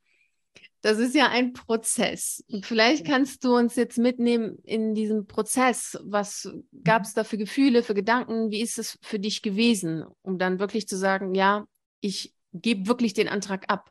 Das 0.82 0.98
ist 0.98 1.14
ja 1.14 1.28
ein 1.28 1.52
Prozess. 1.52 2.44
Und 2.48 2.66
vielleicht 2.66 3.06
kannst 3.06 3.44
du 3.44 3.56
uns 3.56 3.76
jetzt 3.76 3.98
mitnehmen 3.98 4.58
in 4.62 4.94
diesem 4.94 5.26
Prozess. 5.26 5.98
Was 6.04 6.52
gab 6.84 7.02
es 7.02 7.14
da 7.14 7.24
für 7.24 7.38
Gefühle, 7.38 7.82
für 7.82 7.94
Gedanken? 7.94 8.50
Wie 8.50 8.60
ist 8.60 8.78
es 8.78 8.98
für 9.02 9.18
dich 9.18 9.42
gewesen, 9.42 10.04
um 10.22 10.38
dann 10.38 10.58
wirklich 10.58 10.86
zu 10.86 10.96
sagen, 10.96 11.34
ja, 11.34 11.66
ich 12.00 12.34
gebe 12.52 12.86
wirklich 12.86 13.14
den 13.14 13.28
Antrag 13.28 13.64
ab? 13.68 13.90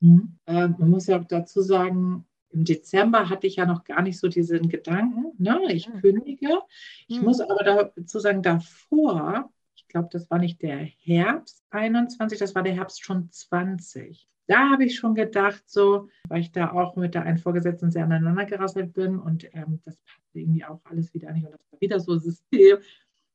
Mhm. 0.00 0.38
Äh, 0.46 0.68
man 0.68 0.90
muss 0.90 1.06
ja 1.06 1.20
auch 1.20 1.26
dazu 1.26 1.60
sagen, 1.62 2.26
im 2.50 2.64
Dezember 2.64 3.28
hatte 3.28 3.46
ich 3.46 3.56
ja 3.56 3.66
noch 3.66 3.84
gar 3.84 4.02
nicht 4.02 4.18
so 4.18 4.28
diesen 4.28 4.68
Gedanken, 4.68 5.32
ne? 5.38 5.60
ich 5.68 5.88
mhm. 5.88 6.00
kündige. 6.00 6.58
Ich 7.06 7.18
mhm. 7.18 7.24
muss 7.24 7.40
aber 7.40 7.90
dazu 7.94 8.18
sagen, 8.18 8.42
davor, 8.42 9.50
ich 9.74 9.86
glaube, 9.88 10.08
das 10.10 10.30
war 10.30 10.38
nicht 10.38 10.62
der 10.62 10.78
Herbst 10.78 11.62
21, 11.70 12.38
das 12.38 12.54
war 12.54 12.62
der 12.62 12.74
Herbst 12.74 13.04
schon 13.04 13.30
20 13.30 14.26
da 14.46 14.70
habe 14.70 14.84
ich 14.84 14.96
schon 14.96 15.14
gedacht, 15.14 15.62
so, 15.66 16.08
weil 16.28 16.40
ich 16.40 16.52
da 16.52 16.72
auch 16.72 16.96
mit 16.96 17.14
der 17.14 17.22
einen 17.22 17.38
Vorgesetzten 17.38 17.90
sehr 17.90 18.04
aneinander 18.04 18.44
gerasselt 18.44 18.92
bin 18.92 19.18
und 19.18 19.44
ähm, 19.54 19.80
das 19.84 19.96
passt 19.96 20.34
irgendwie 20.34 20.64
auch 20.64 20.80
alles 20.84 21.12
wieder 21.14 21.32
nicht 21.32 21.44
und 21.44 21.52
das 21.52 21.60
war 21.70 21.80
wieder 21.80 22.00
so 22.00 22.12
ein 22.12 22.20
System. 22.20 22.78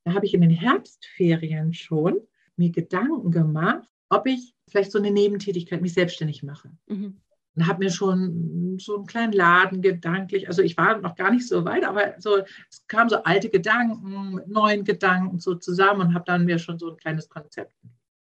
Da 0.03 0.13
habe 0.13 0.25
ich 0.25 0.33
in 0.33 0.41
den 0.41 0.51
Herbstferien 0.51 1.73
schon 1.73 2.21
mir 2.55 2.71
Gedanken 2.71 3.31
gemacht, 3.31 3.87
ob 4.09 4.25
ich 4.27 4.53
vielleicht 4.69 4.91
so 4.91 4.99
eine 4.99 5.11
Nebentätigkeit 5.11 5.81
mich 5.81 5.93
selbstständig 5.93 6.43
mache. 6.43 6.71
Mhm. 6.87 7.17
Und 7.53 7.67
habe 7.67 7.83
mir 7.83 7.91
schon 7.91 8.77
so 8.79 8.95
einen 8.95 9.05
kleinen 9.05 9.33
Laden 9.33 9.81
gedanklich, 9.81 10.47
also 10.47 10.61
ich 10.61 10.77
war 10.77 10.97
noch 10.99 11.15
gar 11.15 11.31
nicht 11.31 11.45
so 11.45 11.65
weit, 11.65 11.83
aber 11.83 12.15
so, 12.17 12.37
es 12.69 12.87
kamen 12.87 13.09
so 13.09 13.23
alte 13.23 13.49
Gedanken 13.49 14.35
mit 14.35 14.47
neuen 14.47 14.85
Gedanken 14.85 15.39
so 15.39 15.55
zusammen 15.55 15.99
und 15.99 16.13
habe 16.13 16.23
dann 16.25 16.45
mir 16.45 16.59
schon 16.59 16.79
so 16.79 16.91
ein 16.91 16.97
kleines 16.97 17.27
Konzept. 17.27 17.75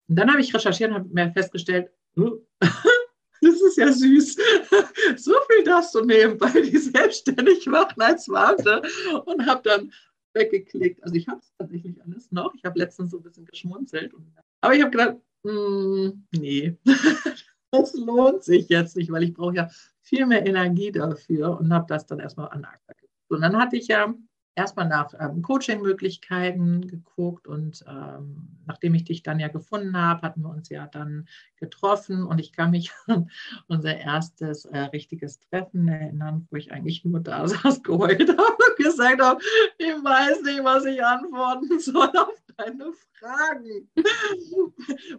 Und 0.09 0.16
dann 0.16 0.28
habe 0.28 0.40
ich 0.40 0.52
recherchiert 0.52 0.90
und 0.90 0.97
habe 0.97 1.09
mir 1.11 1.30
festgestellt, 1.30 1.92
oh, 2.16 2.40
das 3.40 3.61
ist 3.61 3.76
ja 3.76 3.93
süß. 3.93 4.37
So 5.17 5.33
viel 5.49 5.64
darfst 5.64 5.95
du 5.95 6.05
nebenbei 6.05 6.50
die 6.61 6.76
selbstständig 6.76 7.67
machen 7.67 8.00
als 8.00 8.29
Warte 8.29 8.83
und 9.25 9.45
habe 9.47 9.62
dann 9.64 9.93
weggeklickt. 10.35 11.02
Also 11.02 11.14
ich 11.17 11.26
habe 11.29 11.40
es 11.40 11.52
tatsächlich 11.59 12.00
alles 12.02 12.31
noch. 12.31 12.55
Ich 12.55 12.64
habe 12.64 12.79
letztens 12.79 13.11
so 13.11 13.19
ein 13.19 13.23
bisschen 13.23 13.47
geschmunzelt. 13.47 14.12
aber 14.61 14.75
ich 14.75 14.83
habe 14.83 14.90
gedacht, 14.90 15.17
mm, 15.43 16.11
nee, 16.33 16.76
das 17.71 17.95
lohnt 17.95 18.45
sich 18.45 18.69
jetzt 18.69 18.97
nicht, 18.97 19.11
weil 19.11 19.25
ich 19.25 19.35
brauche 19.35 19.57
ja 19.57 19.69
viel 20.02 20.26
mehr 20.26 20.47
Energie 20.47 20.93
dafür 20.93 21.59
und 21.59 21.73
habe 21.73 21.87
das 21.88 22.07
dann 22.07 22.21
erstmal 22.21 22.49
an 22.50 22.64
Acker 22.64 22.95
Und 23.29 23.40
dann 23.40 23.57
hatte 23.57 23.76
ich 23.76 23.88
ja 23.88 24.14
erstmal 24.54 24.88
nach 24.88 25.14
ähm, 25.19 25.42
Coaching-Möglichkeiten 25.42 26.87
geguckt 26.87 27.47
und 27.47 27.85
ähm, 27.88 28.49
nachdem 28.66 28.95
ich 28.95 29.04
dich 29.04 29.23
dann 29.23 29.40
ja 29.40 29.49
gefunden 29.49 29.97
habe, 29.97 30.23
hatten 30.23 30.42
wir 30.42 30.50
uns 30.50 30.69
ja 30.69 30.87
dann 30.87 31.28
getroffen 31.57 32.25
und 32.25 32.38
ich 32.38 32.52
kann 32.52 32.71
mich 32.71 32.92
an 33.07 33.30
unser 33.69 33.97
erstes 33.97 34.64
äh, 34.66 34.78
richtiges 34.78 35.38
Treffen 35.38 35.88
erinnern, 35.88 36.47
wo 36.50 36.57
ich 36.57 36.73
eigentlich 36.73 37.04
nur 37.04 37.21
da 37.21 37.47
saß, 37.49 37.83
geheult 37.83 38.28
habe 38.28 38.57
und 38.69 38.76
gesagt 38.76 39.21
habe, 39.23 39.40
ich 39.78 39.92
weiß 39.92 40.42
nicht, 40.42 40.64
was 40.64 40.85
ich 40.85 41.04
antworten 41.04 41.78
soll 41.78 42.11
auf 42.16 42.42
deine 42.57 42.92
Fragen. 43.19 43.90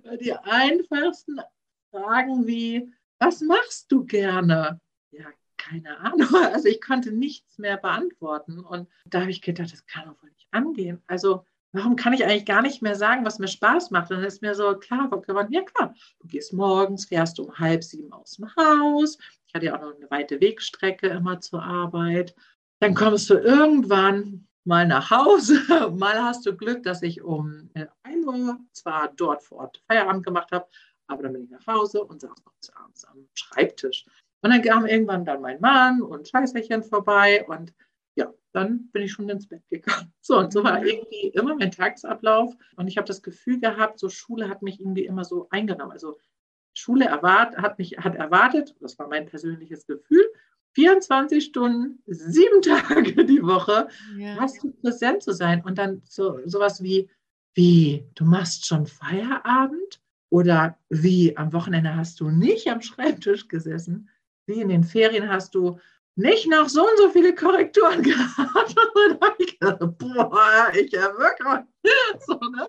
Weil 0.04 0.18
die 0.18 0.34
einfachsten 0.34 1.40
Fragen 1.90 2.48
wie, 2.48 2.92
was 3.20 3.42
machst 3.42 3.92
du 3.92 4.06
gerne? 4.06 4.80
Ja, 5.12 5.28
keine 5.62 5.98
Ahnung. 6.00 6.27
Also 6.53 6.68
ich 6.68 6.82
konnte 6.82 7.12
nichts 7.12 7.58
mehr 7.58 7.77
beantworten. 7.77 8.60
Und 8.60 8.89
da 9.06 9.22
habe 9.22 9.32
ich 9.32 9.41
gedacht, 9.41 9.72
das 9.72 9.86
kann 9.86 10.06
doch 10.06 10.22
wohl 10.22 10.30
nicht 10.32 10.48
angehen. 10.51 11.01
Also 11.08 11.46
warum 11.72 11.96
kann 11.96 12.13
ich 12.13 12.25
eigentlich 12.25 12.46
gar 12.46 12.62
nicht 12.62 12.82
mehr 12.82 12.96
sagen, 12.96 13.25
was 13.25 13.39
mir 13.39 13.48
Spaß 13.48 13.91
macht? 13.91 14.12
Und 14.12 14.18
dann 14.18 14.25
ist 14.25 14.41
mir 14.41 14.56
so 14.56 14.75
klar 14.77 15.10
geworden, 15.10 15.53
ja 15.53 15.62
klar, 15.62 15.94
du 16.20 16.27
gehst 16.27 16.53
morgens, 16.53 17.06
fährst 17.06 17.39
um 17.39 17.58
halb 17.58 17.84
sieben 17.84 18.12
aus 18.12 18.32
dem 18.32 18.53
Haus. 18.56 19.18
Ich 19.48 19.53
hatte 19.53 19.68
ja 19.68 19.75
auch 19.75 19.82
noch 19.82 19.96
eine 19.96 20.10
weite 20.10 20.41
Wegstrecke 20.41 21.08
immer 21.08 21.39
zur 21.39 21.63
Arbeit. 21.63 22.36
Dann 22.80 22.96
kommst 22.96 23.30
du 23.30 23.36
irgendwann 23.36 24.48
mal 24.63 24.88
nach 24.88 25.10
Hause. 25.12 25.60
Mal 25.96 26.22
hast 26.24 26.46
du 26.46 26.56
Glück, 26.56 26.84
dass 26.84 27.01
ich 27.01 27.22
um 27.22 27.70
1 27.74 27.88
äh, 28.06 28.27
Uhr 28.27 28.60
zwar 28.74 29.10
dort 29.15 29.44
vor 29.44 29.60
Ort 29.60 29.82
Feierabend 29.88 30.25
gemacht 30.25 30.51
habe, 30.51 30.68
aber 31.08 31.24
dann 31.24 31.34
bin 31.34 31.44
ich 31.44 31.50
nach 31.50 31.65
Hause 31.68 32.03
und 32.03 32.22
saß 32.22 32.44
noch 32.46 32.75
abends 32.75 33.06
am 33.06 33.27
Schreibtisch. 33.34 34.06
Und 34.42 34.50
dann 34.50 34.62
kam 34.62 34.86
irgendwann 34.86 35.26
dann 35.26 35.42
mein 35.42 35.60
Mann 35.62 36.02
und 36.02 36.28
Scheißerchen 36.28 36.84
vorbei 36.84 37.46
und 37.48 37.74
ja, 38.16 38.34
dann 38.52 38.90
bin 38.92 39.04
ich 39.04 39.12
schon 39.12 39.30
ins 39.30 39.48
Bett 39.48 39.64
gegangen. 39.70 40.14
So, 40.24 40.38
und 40.38 40.54
so 40.54 40.64
war 40.64 40.80
mhm. 40.80 40.86
irgendwie 40.86 41.28
immer 41.30 41.56
mein 41.56 41.72
Tagesablauf. 41.72 42.54
Und 42.76 42.88
ich 42.88 42.98
habe 42.98 43.08
das 43.08 43.24
Gefühl 43.24 43.60
gehabt, 43.60 44.00
so 44.00 44.08
Schule 44.08 44.50
hat 44.50 44.62
mich 44.62 44.80
irgendwie 44.80 45.06
immer 45.06 45.26
so 45.26 45.48
eingenommen. 45.50 45.92
Also 45.92 46.20
Schule 46.74 47.06
erwart, 47.06 47.58
hat 47.58 47.80
mich 47.80 47.98
hat 47.98 48.16
erwartet, 48.16 48.76
das 48.80 48.98
war 49.00 49.08
mein 49.08 49.26
persönliches 49.26 49.88
Gefühl, 49.88 50.26
24 50.74 51.44
Stunden, 51.44 52.02
sieben 52.06 52.62
Tage 52.88 53.26
die 53.26 53.44
Woche, 53.44 53.88
ja. 54.18 54.38
hast 54.40 54.64
du 54.64 54.72
präsent 54.72 55.24
zu 55.24 55.34
sein. 55.34 55.64
Und 55.64 55.78
dann 55.78 56.02
so 56.06 56.40
sowas 56.46 56.82
wie, 56.82 57.10
wie, 57.54 58.08
du 58.16 58.26
machst 58.26 58.68
schon 58.68 58.86
Feierabend? 58.86 60.02
Oder 60.30 60.78
wie, 60.88 61.36
am 61.36 61.52
Wochenende 61.52 61.94
hast 61.96 62.22
du 62.22 62.30
nicht 62.30 62.70
am 62.70 62.82
Schreibtisch 62.82 63.50
gesessen? 63.50 64.10
Wie 64.51 64.62
in 64.62 64.70
den 64.70 64.84
Ferien 64.84 65.29
hast 65.29 65.55
du 65.55 65.79
nicht 66.15 66.48
noch 66.48 66.70
so 66.70 66.81
und 66.81 66.98
so 66.98 67.10
viele 67.10 67.34
Korrekturen 67.34 68.03
gehabt. 68.03 68.75
Und 68.77 69.22
dann 69.22 69.31
ich 69.39 69.60
gedacht, 69.60 69.79
boah, 69.98 70.72
ich 70.74 70.93
erwirke 70.93 71.65
so, 72.27 72.36
ne? 72.36 72.67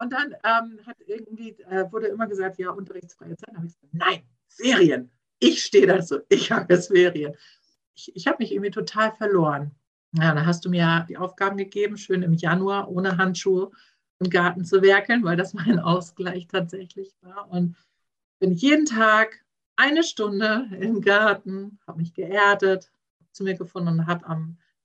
Und 0.00 0.12
dann 0.12 0.32
ähm, 0.44 0.78
hat 0.86 0.96
irgendwie, 1.06 1.58
äh, 1.68 1.90
wurde 1.90 2.06
immer 2.06 2.28
gesagt, 2.28 2.58
ja, 2.58 2.70
unterrichtsfreie 2.70 3.36
Zeit. 3.36 3.50
Da 3.50 3.56
habe 3.56 3.66
ich 3.66 3.74
gesagt, 3.74 3.94
nein, 3.94 4.22
Ferien. 4.48 5.10
Ich 5.40 5.64
stehe 5.64 5.86
dazu, 5.86 6.20
ich 6.28 6.52
habe 6.52 6.72
jetzt 6.72 6.88
Ferien. 6.88 7.34
Ich, 7.94 8.14
ich 8.14 8.26
habe 8.28 8.36
mich 8.38 8.52
irgendwie 8.52 8.70
total 8.70 9.12
verloren. 9.12 9.72
Ja, 10.12 10.34
dann 10.34 10.46
hast 10.46 10.64
du 10.64 10.70
mir 10.70 11.04
die 11.08 11.16
Aufgaben 11.16 11.56
gegeben, 11.56 11.98
schön 11.98 12.22
im 12.22 12.32
Januar 12.32 12.88
ohne 12.88 13.18
Handschuhe 13.18 13.70
im 14.20 14.30
Garten 14.30 14.64
zu 14.64 14.82
werkeln, 14.82 15.24
weil 15.24 15.36
das 15.36 15.52
mein 15.52 15.78
Ausgleich 15.80 16.46
tatsächlich 16.46 17.12
war. 17.20 17.50
Und 17.50 17.76
bin 18.38 18.52
jeden 18.52 18.86
Tag 18.86 19.44
eine 19.78 20.02
Stunde 20.02 20.68
im 20.80 21.00
Garten, 21.00 21.78
habe 21.86 22.00
mich 22.00 22.12
geerdet, 22.12 22.90
zu 23.30 23.44
mir 23.44 23.54
gefunden 23.54 24.00
und 24.00 24.06
habe 24.06 24.24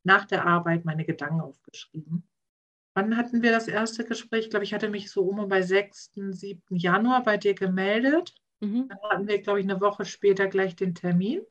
nach 0.04 0.26
der 0.26 0.46
Arbeit 0.46 0.86
meine 0.86 1.04
Gedanken 1.04 1.42
aufgeschrieben. 1.42 2.24
Wann 2.94 3.18
hatten 3.18 3.42
wir 3.42 3.52
das 3.52 3.68
erste 3.68 4.06
Gespräch? 4.06 4.46
Ich 4.46 4.50
glaube, 4.52 4.66
ich 4.66 4.74
hatte 4.74 4.90
mich 4.90 5.10
so 5.10 5.24
um 5.24 5.40
und 5.40 5.50
bei 5.50 5.64
6., 5.64 6.12
7. 6.14 6.62
Januar 6.70 7.24
bei 7.24 7.38
dir 7.38 7.56
gemeldet. 7.56 8.36
Mhm. 8.60 8.88
Dann 8.88 9.00
hatten 9.10 9.28
wir, 9.28 9.42
glaube 9.42 9.60
ich, 9.60 9.66
eine 9.66 9.82
Woche 9.82 10.06
später 10.06 10.48
gleich 10.48 10.76
den 10.76 10.94
Termin 10.94 11.42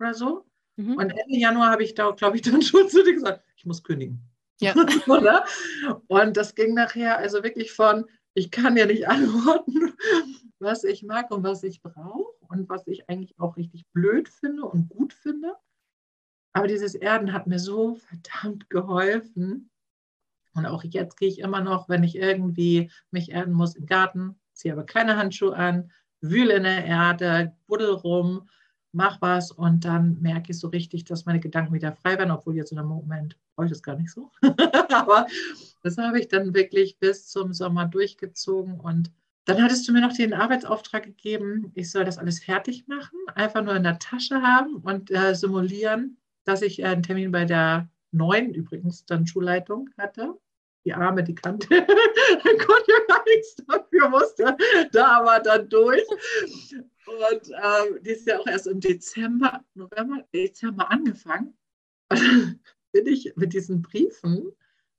oder 0.00 0.12
so. 0.12 0.44
Mhm. 0.74 0.96
Und 0.96 1.10
Ende 1.10 1.38
Januar 1.38 1.70
habe 1.70 1.84
ich 1.84 1.94
da, 1.94 2.10
glaube 2.10 2.36
ich, 2.36 2.42
dann 2.50 2.62
schon 2.62 2.88
zu 2.88 3.04
dir 3.04 3.14
gesagt, 3.14 3.44
ich 3.56 3.64
muss 3.64 3.84
kündigen. 3.84 4.20
Ja. 4.60 4.74
oder? 5.06 5.44
Und 6.08 6.36
das 6.36 6.56
ging 6.56 6.74
nachher 6.74 7.16
also 7.16 7.44
wirklich 7.44 7.70
von, 7.72 8.06
ich 8.34 8.50
kann 8.50 8.76
ja 8.76 8.86
nicht 8.86 9.06
antworten, 9.08 9.94
was 10.58 10.82
ich 10.82 11.04
mag 11.04 11.30
und 11.30 11.44
was 11.44 11.62
ich 11.62 11.80
brauche 11.80 12.37
und 12.48 12.68
was 12.68 12.86
ich 12.86 13.08
eigentlich 13.08 13.38
auch 13.38 13.56
richtig 13.56 13.86
blöd 13.92 14.28
finde 14.28 14.64
und 14.64 14.88
gut 14.88 15.12
finde. 15.12 15.54
Aber 16.52 16.66
dieses 16.66 16.94
Erden 16.94 17.32
hat 17.32 17.46
mir 17.46 17.58
so 17.58 17.94
verdammt 17.94 18.70
geholfen. 18.70 19.70
Und 20.54 20.66
auch 20.66 20.82
jetzt 20.82 21.16
gehe 21.16 21.28
ich 21.28 21.38
immer 21.38 21.60
noch, 21.60 21.88
wenn 21.88 22.02
ich 22.02 22.16
irgendwie 22.16 22.90
mich 23.10 23.30
erden 23.30 23.52
muss 23.52 23.76
im 23.76 23.86
Garten, 23.86 24.38
ziehe 24.54 24.72
aber 24.72 24.84
keine 24.84 25.16
Handschuhe 25.16 25.54
an, 25.54 25.92
wühle 26.20 26.54
in 26.54 26.64
der 26.64 26.84
Erde, 26.84 27.54
buddel 27.66 27.92
rum, 27.92 28.48
mach 28.92 29.20
was 29.20 29.52
und 29.52 29.84
dann 29.84 30.20
merke 30.20 30.50
ich 30.50 30.58
so 30.58 30.68
richtig, 30.68 31.04
dass 31.04 31.26
meine 31.26 31.40
Gedanken 31.40 31.74
wieder 31.74 31.92
frei 31.92 32.18
werden, 32.18 32.30
obwohl 32.30 32.56
jetzt 32.56 32.72
in 32.72 32.78
einem 32.78 32.88
Moment 32.88 33.38
brauche 33.54 33.66
ich 33.66 33.72
das 33.72 33.82
gar 33.82 33.96
nicht 33.96 34.10
so. 34.10 34.30
aber 34.92 35.26
das 35.82 35.98
habe 35.98 36.18
ich 36.18 36.28
dann 36.28 36.54
wirklich 36.54 36.98
bis 36.98 37.28
zum 37.28 37.52
Sommer 37.52 37.86
durchgezogen 37.86 38.80
und 38.80 39.12
dann 39.48 39.62
hattest 39.62 39.88
du 39.88 39.92
mir 39.92 40.02
noch 40.02 40.12
den 40.12 40.34
Arbeitsauftrag 40.34 41.04
gegeben, 41.04 41.72
ich 41.74 41.90
soll 41.90 42.04
das 42.04 42.18
alles 42.18 42.38
fertig 42.38 42.86
machen, 42.86 43.18
einfach 43.34 43.64
nur 43.64 43.74
in 43.76 43.82
der 43.82 43.98
Tasche 43.98 44.42
haben 44.42 44.76
und 44.76 45.10
äh, 45.10 45.34
simulieren, 45.34 46.18
dass 46.44 46.60
ich 46.60 46.80
äh, 46.80 46.84
einen 46.84 47.02
Termin 47.02 47.32
bei 47.32 47.46
der 47.46 47.88
neuen, 48.10 48.52
übrigens 48.52 49.06
dann 49.06 49.26
Schulleitung 49.26 49.88
hatte. 49.96 50.38
Die 50.84 50.92
Arme, 50.92 51.24
die 51.24 51.34
kannte, 51.34 51.66
konnte 51.68 52.92
ja 52.92 53.06
gar 53.08 53.24
nichts 53.24 53.56
dafür, 53.66 54.10
musste 54.10 54.54
da 54.92 55.20
aber 55.20 55.40
dann 55.40 55.66
durch. 55.70 56.04
Und 57.06 57.48
ähm, 57.48 58.02
die 58.02 58.10
ist 58.10 58.26
ja 58.26 58.38
auch 58.38 58.46
erst 58.46 58.66
im 58.66 58.80
Dezember, 58.80 59.64
November, 59.72 60.26
Dezember 60.34 60.90
angefangen. 60.90 61.56
Bin 62.10 63.06
ich 63.06 63.32
mit 63.36 63.54
diesen 63.54 63.80
Briefen 63.80 64.52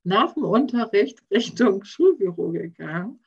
nach 0.03 0.33
dem 0.33 0.43
Unterricht 0.43 1.21
Richtung 1.29 1.83
Schulbüro 1.83 2.49
gegangen 2.49 3.19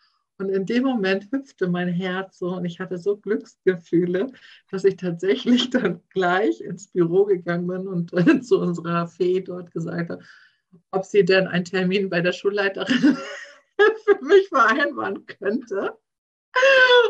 und 0.43 0.49
in 0.49 0.67
dem 0.67 0.83
Moment 0.83 1.31
hüpfte 1.31 1.69
mein 1.69 1.89
Herz 1.89 2.39
so 2.39 2.49
und 2.57 2.65
ich 2.65 2.81
hatte 2.81 2.99
so 2.99 3.17
Glücksgefühle, 3.17 4.33
dass 4.71 4.83
ich 4.85 4.97
tatsächlich 4.97 5.71
dann 5.71 6.01
gleich 6.11 6.61
ins 6.61 6.89
Büro 6.89 7.25
gegangen 7.27 7.69
bin 7.69 7.87
und 7.87 8.13
äh, 8.13 8.41
zu 8.43 8.61
unserer 8.61 9.07
Fee 9.07 9.41
dort 9.41 9.71
gesagt 9.71 10.11
habe, 10.11 10.25
ob 10.91 11.05
sie 11.05 11.25
denn 11.25 11.47
einen 11.47 11.65
Termin 11.65 12.11
bei 12.11 12.21
der 12.21 12.33
Schulleiterin 12.33 13.17
für 14.05 14.25
mich 14.25 14.49
vereinbaren 14.49 15.27
könnte. 15.27 15.97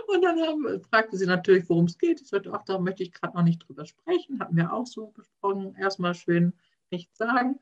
Und 0.09 0.23
dann 0.23 0.41
haben, 0.41 0.83
fragte 0.83 1.17
sie 1.17 1.27
natürlich, 1.27 1.69
worum 1.69 1.87
es 1.87 1.99
geht. 1.99 2.21
Ich 2.21 2.29
sagte, 2.29 2.53
ach, 2.53 2.65
da 2.65 2.79
möchte 2.79 3.03
ich 3.03 3.13
gerade 3.13 3.37
noch 3.37 3.43
nicht 3.43 3.67
drüber 3.67 3.87
sprechen. 3.87 4.39
Hatten 4.39 4.57
wir 4.57 4.73
auch 4.73 4.87
so 4.87 5.09
besprochen. 5.09 5.75
Erstmal 5.77 6.15
schön 6.15 6.53
nichts 6.91 7.19
sagen. 7.19 7.59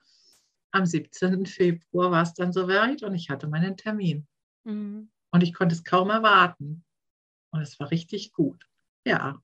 Am 0.72 0.84
17. 0.84 1.46
Februar 1.46 2.10
war 2.10 2.22
es 2.22 2.34
dann 2.34 2.52
soweit 2.52 3.02
und 3.02 3.14
ich 3.14 3.30
hatte 3.30 3.46
meinen 3.46 3.76
Termin. 3.76 4.26
Mhm. 4.64 5.08
Und 5.32 5.42
ich 5.42 5.54
konnte 5.54 5.74
es 5.74 5.84
kaum 5.84 6.10
erwarten. 6.10 6.84
Und 7.52 7.60
es 7.60 7.78
war 7.80 7.90
richtig 7.90 8.32
gut. 8.32 8.64
Ja. 9.04 9.40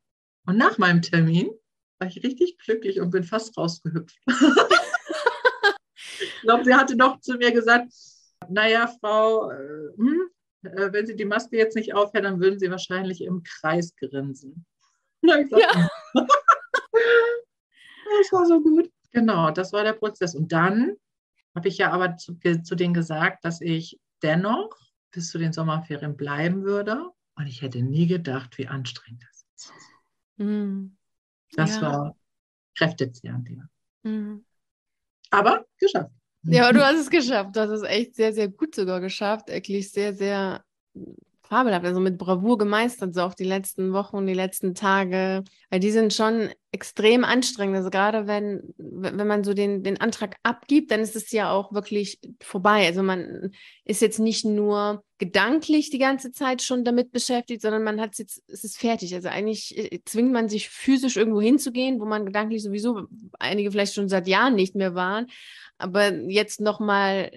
Und 0.47 0.57
nach 0.57 0.78
meinem 0.78 1.02
Termin 1.02 1.50
war 1.99 2.09
ich 2.09 2.23
richtig 2.23 2.59
glücklich 2.59 3.00
und 3.00 3.11
bin 3.11 3.25
fast 3.25 3.57
rausgehüpft. 3.57 4.19
ich 6.21 6.40
glaube, 6.43 6.64
sie 6.64 6.75
hatte 6.75 6.97
noch 6.97 7.21
zu 7.21 7.37
mir 7.37 7.52
gesagt, 7.52 7.93
naja, 8.49 8.93
Frau, 9.00 9.50
äh, 9.50 9.93
hm, 9.97 10.31
äh, 10.62 10.93
wenn 10.93 11.07
Sie 11.07 11.16
die 11.16 11.25
Maske 11.25 11.57
jetzt 11.57 11.76
nicht 11.76 11.95
aufhören, 11.95 12.25
dann 12.25 12.40
würden 12.40 12.59
Sie 12.59 12.71
wahrscheinlich 12.71 13.23
im 13.23 13.43
Kreis 13.43 13.95
grinsen. 13.97 14.66
Ja. 15.23 15.43
das 16.14 16.28
war 18.33 18.47
so 18.47 18.61
gut. 18.61 18.90
Genau, 19.12 19.50
das 19.50 19.73
war 19.73 19.83
der 19.83 19.95
Prozess. 19.95 20.35
Und 20.35 20.52
dann 20.52 20.97
habe 21.55 21.69
ich 21.69 21.78
ja 21.78 21.90
aber 21.90 22.16
zu, 22.16 22.38
zu 22.62 22.75
denen 22.75 22.95
gesagt, 22.95 23.45
dass 23.45 23.61
ich 23.61 23.99
dennoch 24.23 24.76
bis 25.16 25.30
zu 25.30 25.38
den 25.38 25.54
Sommerferien 25.54 26.14
bleiben 26.14 26.62
würde. 26.62 27.11
Und 27.37 27.46
ich 27.46 27.62
hätte 27.62 27.82
nie 27.82 28.06
gedacht, 28.06 28.58
wie 28.58 28.68
anstrengend 28.68 29.25
das 29.28 29.46
ist. 29.56 29.73
Mhm. 30.37 30.96
Das 31.52 31.76
ja. 31.76 31.82
war 31.82 32.16
kräftezehrend. 32.76 33.49
Ja. 33.49 33.68
Mhm. 34.02 34.44
Aber 35.30 35.64
geschafft. 35.78 36.12
Ja, 36.42 36.70
du 36.70 36.85
hast 36.85 37.00
es 37.00 37.11
geschafft. 37.11 37.56
Du 37.56 37.61
hast 37.61 37.70
es 37.70 37.82
echt 37.82 38.14
sehr, 38.14 38.32
sehr 38.32 38.49
gut 38.49 38.75
sogar 38.75 39.00
geschafft. 39.00 39.49
Wirklich 39.49 39.90
sehr, 39.90 40.14
sehr 40.14 40.62
fabelhaft, 41.46 41.84
also 41.84 42.00
mit 42.00 42.18
Bravour 42.18 42.58
gemeistert, 42.58 43.14
so 43.14 43.22
auch 43.22 43.34
die 43.34 43.44
letzten 43.44 43.92
Wochen 43.92 44.26
die 44.26 44.34
letzten 44.34 44.74
Tage. 44.74 45.44
Weil 45.70 45.80
die 45.80 45.90
sind 45.90 46.12
schon 46.12 46.50
extrem 46.72 47.24
anstrengend. 47.24 47.76
Also 47.76 47.90
gerade 47.90 48.26
wenn, 48.26 48.74
wenn 48.76 49.26
man 49.26 49.44
so 49.44 49.54
den, 49.54 49.82
den 49.82 50.00
Antrag 50.00 50.36
abgibt, 50.42 50.90
dann 50.90 51.00
ist 51.00 51.16
es 51.16 51.30
ja 51.32 51.50
auch 51.50 51.72
wirklich 51.72 52.20
vorbei. 52.42 52.86
Also 52.86 53.02
man 53.02 53.52
ist 53.84 54.02
jetzt 54.02 54.18
nicht 54.18 54.44
nur 54.44 55.02
gedanklich 55.18 55.90
die 55.90 55.98
ganze 55.98 56.32
Zeit 56.32 56.60
schon 56.60 56.84
damit 56.84 57.12
beschäftigt, 57.12 57.62
sondern 57.62 57.82
man 57.82 58.00
hat 58.00 58.12
es 58.12 58.18
jetzt, 58.18 58.42
es 58.48 58.64
ist 58.64 58.78
fertig. 58.78 59.14
Also 59.14 59.28
eigentlich 59.28 59.76
äh, 59.76 60.00
zwingt 60.04 60.32
man 60.32 60.48
sich 60.48 60.68
physisch 60.68 61.16
irgendwo 61.16 61.40
hinzugehen, 61.40 62.00
wo 62.00 62.04
man 62.04 62.26
gedanklich 62.26 62.62
sowieso 62.62 63.06
einige 63.38 63.70
vielleicht 63.70 63.94
schon 63.94 64.08
seit 64.08 64.28
Jahren 64.28 64.54
nicht 64.54 64.74
mehr 64.74 64.94
waren. 64.94 65.28
Aber 65.78 66.12
jetzt 66.12 66.60
nochmal 66.60 67.30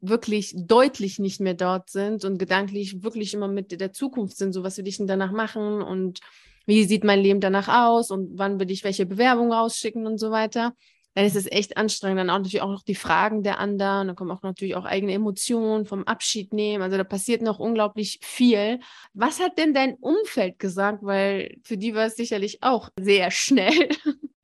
wirklich 0.00 0.54
deutlich 0.56 1.18
nicht 1.18 1.40
mehr 1.40 1.54
dort 1.54 1.90
sind 1.90 2.24
und 2.24 2.38
gedanklich 2.38 3.02
wirklich 3.02 3.34
immer 3.34 3.48
mit 3.48 3.78
der 3.78 3.92
Zukunft 3.92 4.36
sind, 4.36 4.52
so 4.52 4.62
was 4.62 4.78
will 4.78 4.88
ich 4.88 4.98
denn 4.98 5.06
danach 5.06 5.32
machen 5.32 5.82
und 5.82 6.20
wie 6.66 6.84
sieht 6.84 7.02
mein 7.04 7.20
Leben 7.20 7.40
danach 7.40 7.68
aus 7.68 8.10
und 8.10 8.38
wann 8.38 8.60
will 8.60 8.70
ich 8.70 8.84
welche 8.84 9.06
Bewerbung 9.06 9.52
rausschicken 9.52 10.06
und 10.06 10.18
so 10.18 10.30
weiter, 10.30 10.74
dann 11.14 11.24
ist 11.24 11.34
es 11.34 11.50
echt 11.50 11.76
anstrengend. 11.76 12.20
Dann 12.20 12.30
auch 12.30 12.38
natürlich 12.38 12.62
auch 12.62 12.70
noch 12.70 12.82
die 12.82 12.94
Fragen 12.94 13.42
der 13.42 13.58
anderen, 13.58 14.06
dann 14.06 14.16
kommen 14.16 14.30
auch 14.30 14.42
natürlich 14.42 14.76
auch 14.76 14.84
eigene 14.84 15.14
Emotionen 15.14 15.86
vom 15.86 16.04
Abschied 16.04 16.52
nehmen. 16.52 16.82
Also 16.82 16.96
da 16.96 17.04
passiert 17.04 17.42
noch 17.42 17.58
unglaublich 17.58 18.20
viel. 18.22 18.80
Was 19.14 19.40
hat 19.40 19.58
denn 19.58 19.74
dein 19.74 19.94
Umfeld 19.94 20.58
gesagt? 20.58 20.98
Weil 21.02 21.56
für 21.64 21.76
die 21.76 21.94
war 21.94 22.06
es 22.06 22.16
sicherlich 22.16 22.62
auch 22.62 22.90
sehr 23.00 23.30
schnell. 23.30 23.88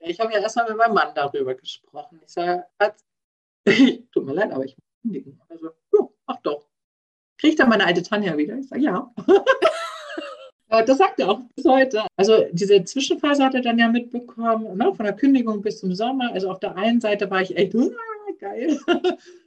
Ich 0.00 0.18
habe 0.18 0.32
ja 0.32 0.40
erstmal 0.40 0.68
mit 0.68 0.76
meinem 0.76 0.94
Mann 0.94 1.14
darüber 1.14 1.54
gesprochen. 1.54 2.20
Ich 2.26 2.32
sage, 2.32 2.64
tut 4.12 4.24
mir 4.24 4.34
leid, 4.34 4.52
aber 4.52 4.64
ich 4.64 4.76
kündigen. 5.04 5.40
Also, 5.48 5.70
oh, 5.92 6.10
ach 6.26 6.40
doch. 6.42 6.66
Kriegt 7.38 7.60
dann 7.60 7.68
meine 7.68 7.84
alte 7.84 8.02
Tanja 8.02 8.36
wieder? 8.36 8.58
Ich 8.58 8.68
sage, 8.68 8.82
ja. 8.82 9.12
das 10.82 10.98
sagt 10.98 11.20
er 11.20 11.30
auch 11.30 11.40
bis 11.54 11.64
heute. 11.66 12.06
Also 12.16 12.44
diese 12.52 12.82
Zwischenphase 12.84 13.44
hat 13.44 13.54
er 13.54 13.60
dann 13.60 13.78
ja 13.78 13.88
mitbekommen, 13.88 14.76
ne, 14.76 14.94
von 14.94 15.04
der 15.04 15.14
Kündigung 15.14 15.62
bis 15.62 15.80
zum 15.80 15.94
Sommer. 15.94 16.32
Also 16.32 16.50
auf 16.50 16.60
der 16.60 16.76
einen 16.76 17.00
Seite 17.00 17.30
war 17.30 17.42
ich 17.42 17.56
echt, 17.56 17.74
ah, 17.76 18.32
geil. 18.40 18.78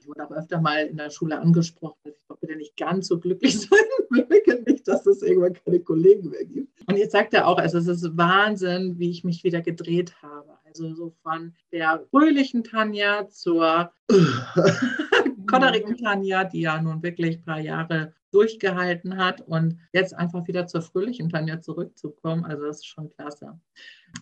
Ich 0.00 0.06
wurde 0.06 0.24
auch 0.24 0.30
öfter 0.30 0.60
mal 0.60 0.86
in 0.86 0.96
der 0.96 1.10
Schule 1.10 1.38
angesprochen, 1.38 1.98
dass 2.04 2.14
ich 2.14 2.26
doch 2.28 2.38
bitte 2.38 2.56
nicht 2.56 2.76
ganz 2.76 3.08
so 3.08 3.18
glücklich 3.18 3.60
sein 3.68 3.78
möge, 4.10 4.62
nicht, 4.66 4.86
dass 4.86 5.06
es 5.06 5.22
irgendwann 5.22 5.54
keine 5.54 5.80
Kollegen 5.80 6.30
mehr 6.30 6.44
gibt. 6.44 6.68
Und 6.86 6.96
jetzt 6.96 7.12
sagt 7.12 7.34
er 7.34 7.46
auch, 7.46 7.58
also 7.58 7.78
es 7.78 7.88
ist 7.88 8.16
Wahnsinn, 8.16 8.98
wie 8.98 9.10
ich 9.10 9.24
mich 9.24 9.44
wieder 9.44 9.60
gedreht 9.60 10.14
habe. 10.22 10.58
Also 10.64 10.94
so 10.94 11.12
von 11.22 11.54
der 11.72 12.04
fröhlichen 12.10 12.62
Tanja 12.62 13.28
zur 13.28 13.90
Kodderigen 15.50 15.96
Tanja, 15.96 16.44
die 16.44 16.60
ja 16.60 16.80
nun 16.80 17.02
wirklich 17.02 17.38
ein 17.38 17.44
paar 17.44 17.60
Jahre 17.60 18.14
durchgehalten 18.30 19.16
hat 19.16 19.40
und 19.40 19.78
jetzt 19.92 20.14
einfach 20.14 20.46
wieder 20.46 20.66
zur 20.66 20.82
fröhlichen 20.82 21.30
Tanja 21.30 21.60
zurückzukommen, 21.60 22.44
also 22.44 22.66
das 22.66 22.78
ist 22.78 22.86
schon 22.86 23.10
klasse. 23.10 23.58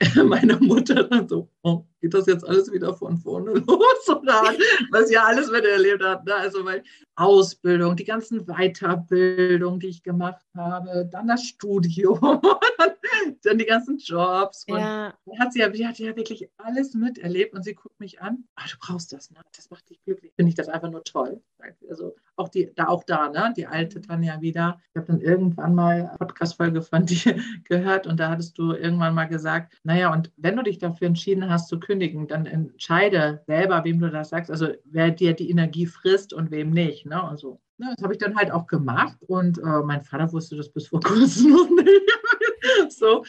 Meine 0.25 0.57
Mutter 0.57 1.05
dann 1.05 1.29
so, 1.29 1.49
oh, 1.63 1.85
geht 2.01 2.15
das 2.15 2.27
jetzt 2.27 2.47
alles 2.47 2.71
wieder 2.73 2.95
von 2.95 3.17
vorne 3.17 3.53
los? 3.67 4.09
Oder 4.09 4.53
was 4.91 5.11
ja 5.11 5.25
alles 5.25 5.51
miterlebt 5.51 6.03
hat. 6.05 6.25
Ne? 6.25 6.35
Also 6.35 6.65
weil 6.65 6.83
Ausbildung, 7.17 7.97
die 7.97 8.05
ganzen 8.05 8.45
Weiterbildungen, 8.47 9.81
die 9.81 9.89
ich 9.89 10.03
gemacht 10.03 10.45
habe, 10.55 11.09
dann 11.11 11.29
das 11.29 11.45
Studium, 11.45 12.21
dann 13.43 13.59
die 13.59 13.65
ganzen 13.65 13.99
Jobs. 13.99 14.67
Und 14.69 14.79
ja. 14.79 15.15
hat 15.39 15.53
sie 15.53 15.61
ja, 15.61 15.69
die 15.69 15.87
hat 15.87 15.99
ja 15.99 16.15
wirklich 16.15 16.49
alles 16.59 16.95
miterlebt 16.95 17.55
und 17.55 17.63
sie 17.63 17.75
guckt 17.75 17.99
mich 17.99 18.21
an, 18.21 18.45
ah, 18.57 18.65
du 18.71 18.77
brauchst 18.79 19.13
das, 19.13 19.31
ne? 19.31 19.41
das 19.55 19.71
macht 19.71 19.89
dich 19.89 20.03
glücklich. 20.05 20.33
Finde 20.37 20.51
ich 20.51 20.57
das 20.57 20.69
einfach 20.69 20.91
nur 20.91 21.05
toll. 21.05 21.41
Also 21.89 22.15
auch 22.37 22.49
die, 22.49 22.73
da 22.75 22.89
auch 22.89 23.05
da, 23.05 23.29
ne? 23.31 23.53
Die 23.57 23.67
alte 23.67 24.01
Tanja 24.01 24.41
wieder. 24.41 24.81
Ich 24.91 24.97
habe 24.97 25.07
dann 25.07 25.21
irgendwann 25.21 25.75
mal 25.75 26.09
eine 26.09 26.19
Podcast-Folge 26.19 26.83
von 26.83 27.07
dir 27.07 27.41
gehört 27.65 28.07
und 28.07 28.21
da 28.21 28.31
hattest 28.31 28.59
du 28.59 28.73
irgendwann 28.73 29.15
mal 29.15 29.25
gesagt, 29.25 29.73
naja, 29.87 30.13
und 30.13 30.33
wenn 30.37 30.57
du 30.57 30.65
dich 30.65 30.79
dafür 30.79 31.07
entschieden 31.07 31.49
hast 31.49 31.69
zu 31.69 31.79
kündigen, 31.79 32.27
dann 32.27 32.45
entscheide 32.45 33.45
selber, 33.47 33.85
wem 33.85 34.01
du 34.01 34.11
das 34.11 34.31
sagst, 34.31 34.51
also 34.51 34.71
wer 34.85 35.13
dir 35.13 35.33
die 35.33 35.49
Energie 35.49 35.87
frisst 35.87 36.33
und 36.33 36.51
wem 36.51 36.71
nicht. 36.71 37.07
Ne? 37.07 37.23
Also, 37.23 37.61
ne, 37.79 37.95
das 37.95 38.03
habe 38.03 38.13
ich 38.13 38.19
dann 38.19 38.35
halt 38.35 38.51
auch 38.51 38.67
gemacht 38.67 39.17
und 39.29 39.59
äh, 39.59 39.83
mein 39.85 40.03
Vater 40.03 40.33
wusste 40.33 40.57
das 40.57 40.73
bis 40.73 40.89
vor 40.89 40.99
kurzem 41.05 41.51
noch 41.53 41.71
nicht. 41.71 42.11
so, 42.99 43.25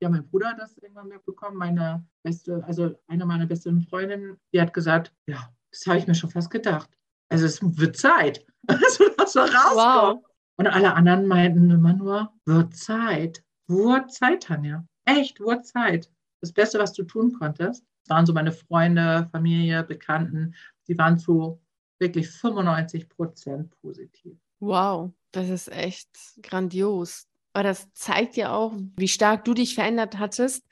ja, 0.00 0.08
mein 0.08 0.28
Bruder 0.28 0.48
hat 0.48 0.58
das 0.58 0.76
irgendwann 0.78 1.06
mitbekommen, 1.06 1.56
meine 1.56 2.04
beste, 2.24 2.60
also 2.66 2.92
eine 3.06 3.24
meiner 3.24 3.46
besten 3.46 3.80
Freundinnen, 3.82 4.36
die 4.52 4.60
hat 4.60 4.74
gesagt, 4.74 5.14
ja, 5.28 5.48
das 5.70 5.86
habe 5.86 5.98
ich 5.98 6.08
mir 6.08 6.16
schon 6.16 6.30
fast 6.30 6.50
gedacht. 6.50 6.90
Also 7.28 7.46
es 7.46 7.60
wird 7.62 7.96
Zeit, 7.96 8.44
also, 8.66 9.04
dass 9.16 9.36
wir 9.36 9.42
rauskommen. 9.42 10.16
Wow. 10.16 10.24
Und 10.56 10.66
alle 10.66 10.92
anderen 10.92 11.28
meinten 11.28 11.70
immer 11.70 11.92
nur, 11.92 12.32
wird 12.46 12.74
Zeit. 12.74 13.44
Wird 13.68 14.12
Zeit, 14.12 14.42
Tanja 14.42 14.84
echt 15.04 15.40
Uhrzeit. 15.40 16.10
Das 16.40 16.52
Beste, 16.52 16.78
was 16.78 16.92
du 16.92 17.02
tun 17.02 17.32
konntest, 17.32 17.84
waren 18.08 18.26
so 18.26 18.32
meine 18.32 18.52
Freunde, 18.52 19.28
Familie, 19.30 19.82
Bekannten, 19.84 20.54
die 20.88 20.96
waren 20.98 21.18
zu 21.18 21.60
wirklich 21.98 22.28
95 22.30 23.08
Prozent 23.08 23.70
positiv. 23.82 24.36
Wow, 24.58 25.12
das 25.32 25.48
ist 25.48 25.70
echt 25.70 26.08
grandios. 26.42 27.26
Aber 27.52 27.64
das 27.64 27.92
zeigt 27.92 28.36
ja 28.36 28.54
auch, 28.54 28.72
wie 28.96 29.08
stark 29.08 29.44
du 29.44 29.54
dich 29.54 29.74
verändert 29.74 30.18
hattest, 30.18 30.64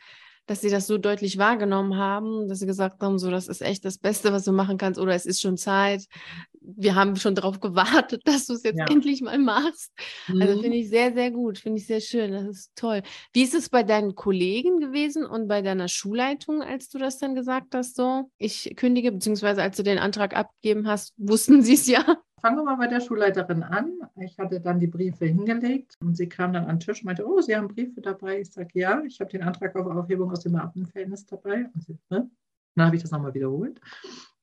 dass 0.47 0.63
sie 0.63 0.71
das 0.71 0.87
so 0.87 0.97
deutlich 0.97 1.37
wahrgenommen 1.37 1.97
haben, 1.97 2.49
dass 2.49 2.61
sie 2.61 2.67
gesagt 2.67 3.03
haben, 3.03 3.19
so, 3.19 3.31
das 3.31 3.49
ist 3.49 3.61
echt 3.61 3.85
das 3.85 3.99
Beste, 3.99 4.33
was 4.33 4.45
du 4.45 4.53
machen 4.53 4.79
kannst, 4.79 4.99
oder 4.99 5.15
es 5.15 5.27
ist 5.27 5.43
schon 5.43 5.59
Zeit. 5.59 6.07
Wir 6.77 6.95
haben 6.95 7.17
schon 7.17 7.35
darauf 7.35 7.61
gewartet, 7.61 8.23
dass 8.27 8.47
du 8.47 8.55
es 8.55 8.63
jetzt 8.63 8.79
ja. 8.79 8.87
endlich 8.91 9.23
mal 9.23 9.39
machst. 9.39 9.93
Also 10.27 10.35
mhm. 10.35 10.43
Also 10.43 10.63
finde 10.63 10.77
ich 10.77 10.89
sehr, 10.89 11.13
sehr 11.13 11.31
gut, 11.31 11.59
finde 11.59 11.79
ich 11.79 11.87
sehr 11.87 12.01
schön, 12.01 12.33
das 12.33 12.47
ist 12.47 12.77
toll. 12.77 13.03
Wie 13.33 13.43
ist 13.43 13.55
es 13.55 13.69
bei 13.69 13.83
deinen 13.83 14.15
Kollegen 14.15 14.81
gewesen 14.81 15.25
und 15.25 15.49
bei 15.49 15.63
deiner 15.63 15.89
Schulleitung, 15.89 16.63
als 16.63 16.89
du 16.89 16.99
das 16.99 17.19
dann 17.19 17.35
gesagt 17.35 17.75
hast, 17.75 17.97
so, 17.97 18.31
ich 18.39 18.75
kündige, 18.77 19.13
beziehungsweise 19.13 19.63
als 19.63 19.77
du 19.77 19.83
den 19.83 19.99
Antrag 19.99 20.37
abgegeben 20.37 20.87
hast, 20.87 21.15
wussten 21.17 21.63
sie 21.63 21.75
es 21.75 21.87
ja? 21.87 22.05
Fangen 22.41 22.57
wir 22.57 22.65
mal 22.65 22.77
bei 22.77 22.87
der 22.87 23.01
Schulleiterin 23.01 23.65
an. 23.65 23.99
Ich 24.21 24.39
hatte 24.39 24.61
dann 24.61 24.79
die 24.79 24.87
Briefe 24.87 25.27
hingelegt 25.27 25.95
und 26.01 26.17
sie 26.17 26.29
kam 26.29 26.53
dann 26.53 26.67
an 26.67 26.77
den 26.77 26.81
Tisch 26.81 27.01
und 27.01 27.07
meinte, 27.07 27.27
oh, 27.27 27.41
Sie 27.41 27.57
haben 27.57 27.67
Briefe 27.67 28.01
dabei. 28.01 28.41
Ich 28.41 28.53
sage, 28.53 28.71
ja, 28.75 29.03
ich 29.03 29.19
habe 29.19 29.31
den 29.31 29.43
Antrag 29.43 29.75
auf 29.75 29.87
Aufhebung 29.87 30.31
aus 30.31 30.41
dem 30.41 30.53
Beamtenverhältnis 30.53 31.27
dabei. 31.27 31.69
Und 31.75 31.83
sie, 31.83 31.99
ne? 32.11 32.31
Dann 32.77 32.87
habe 32.87 32.97
ich 32.97 33.03
das 33.03 33.11
nochmal 33.11 33.35
wiederholt. 33.35 33.81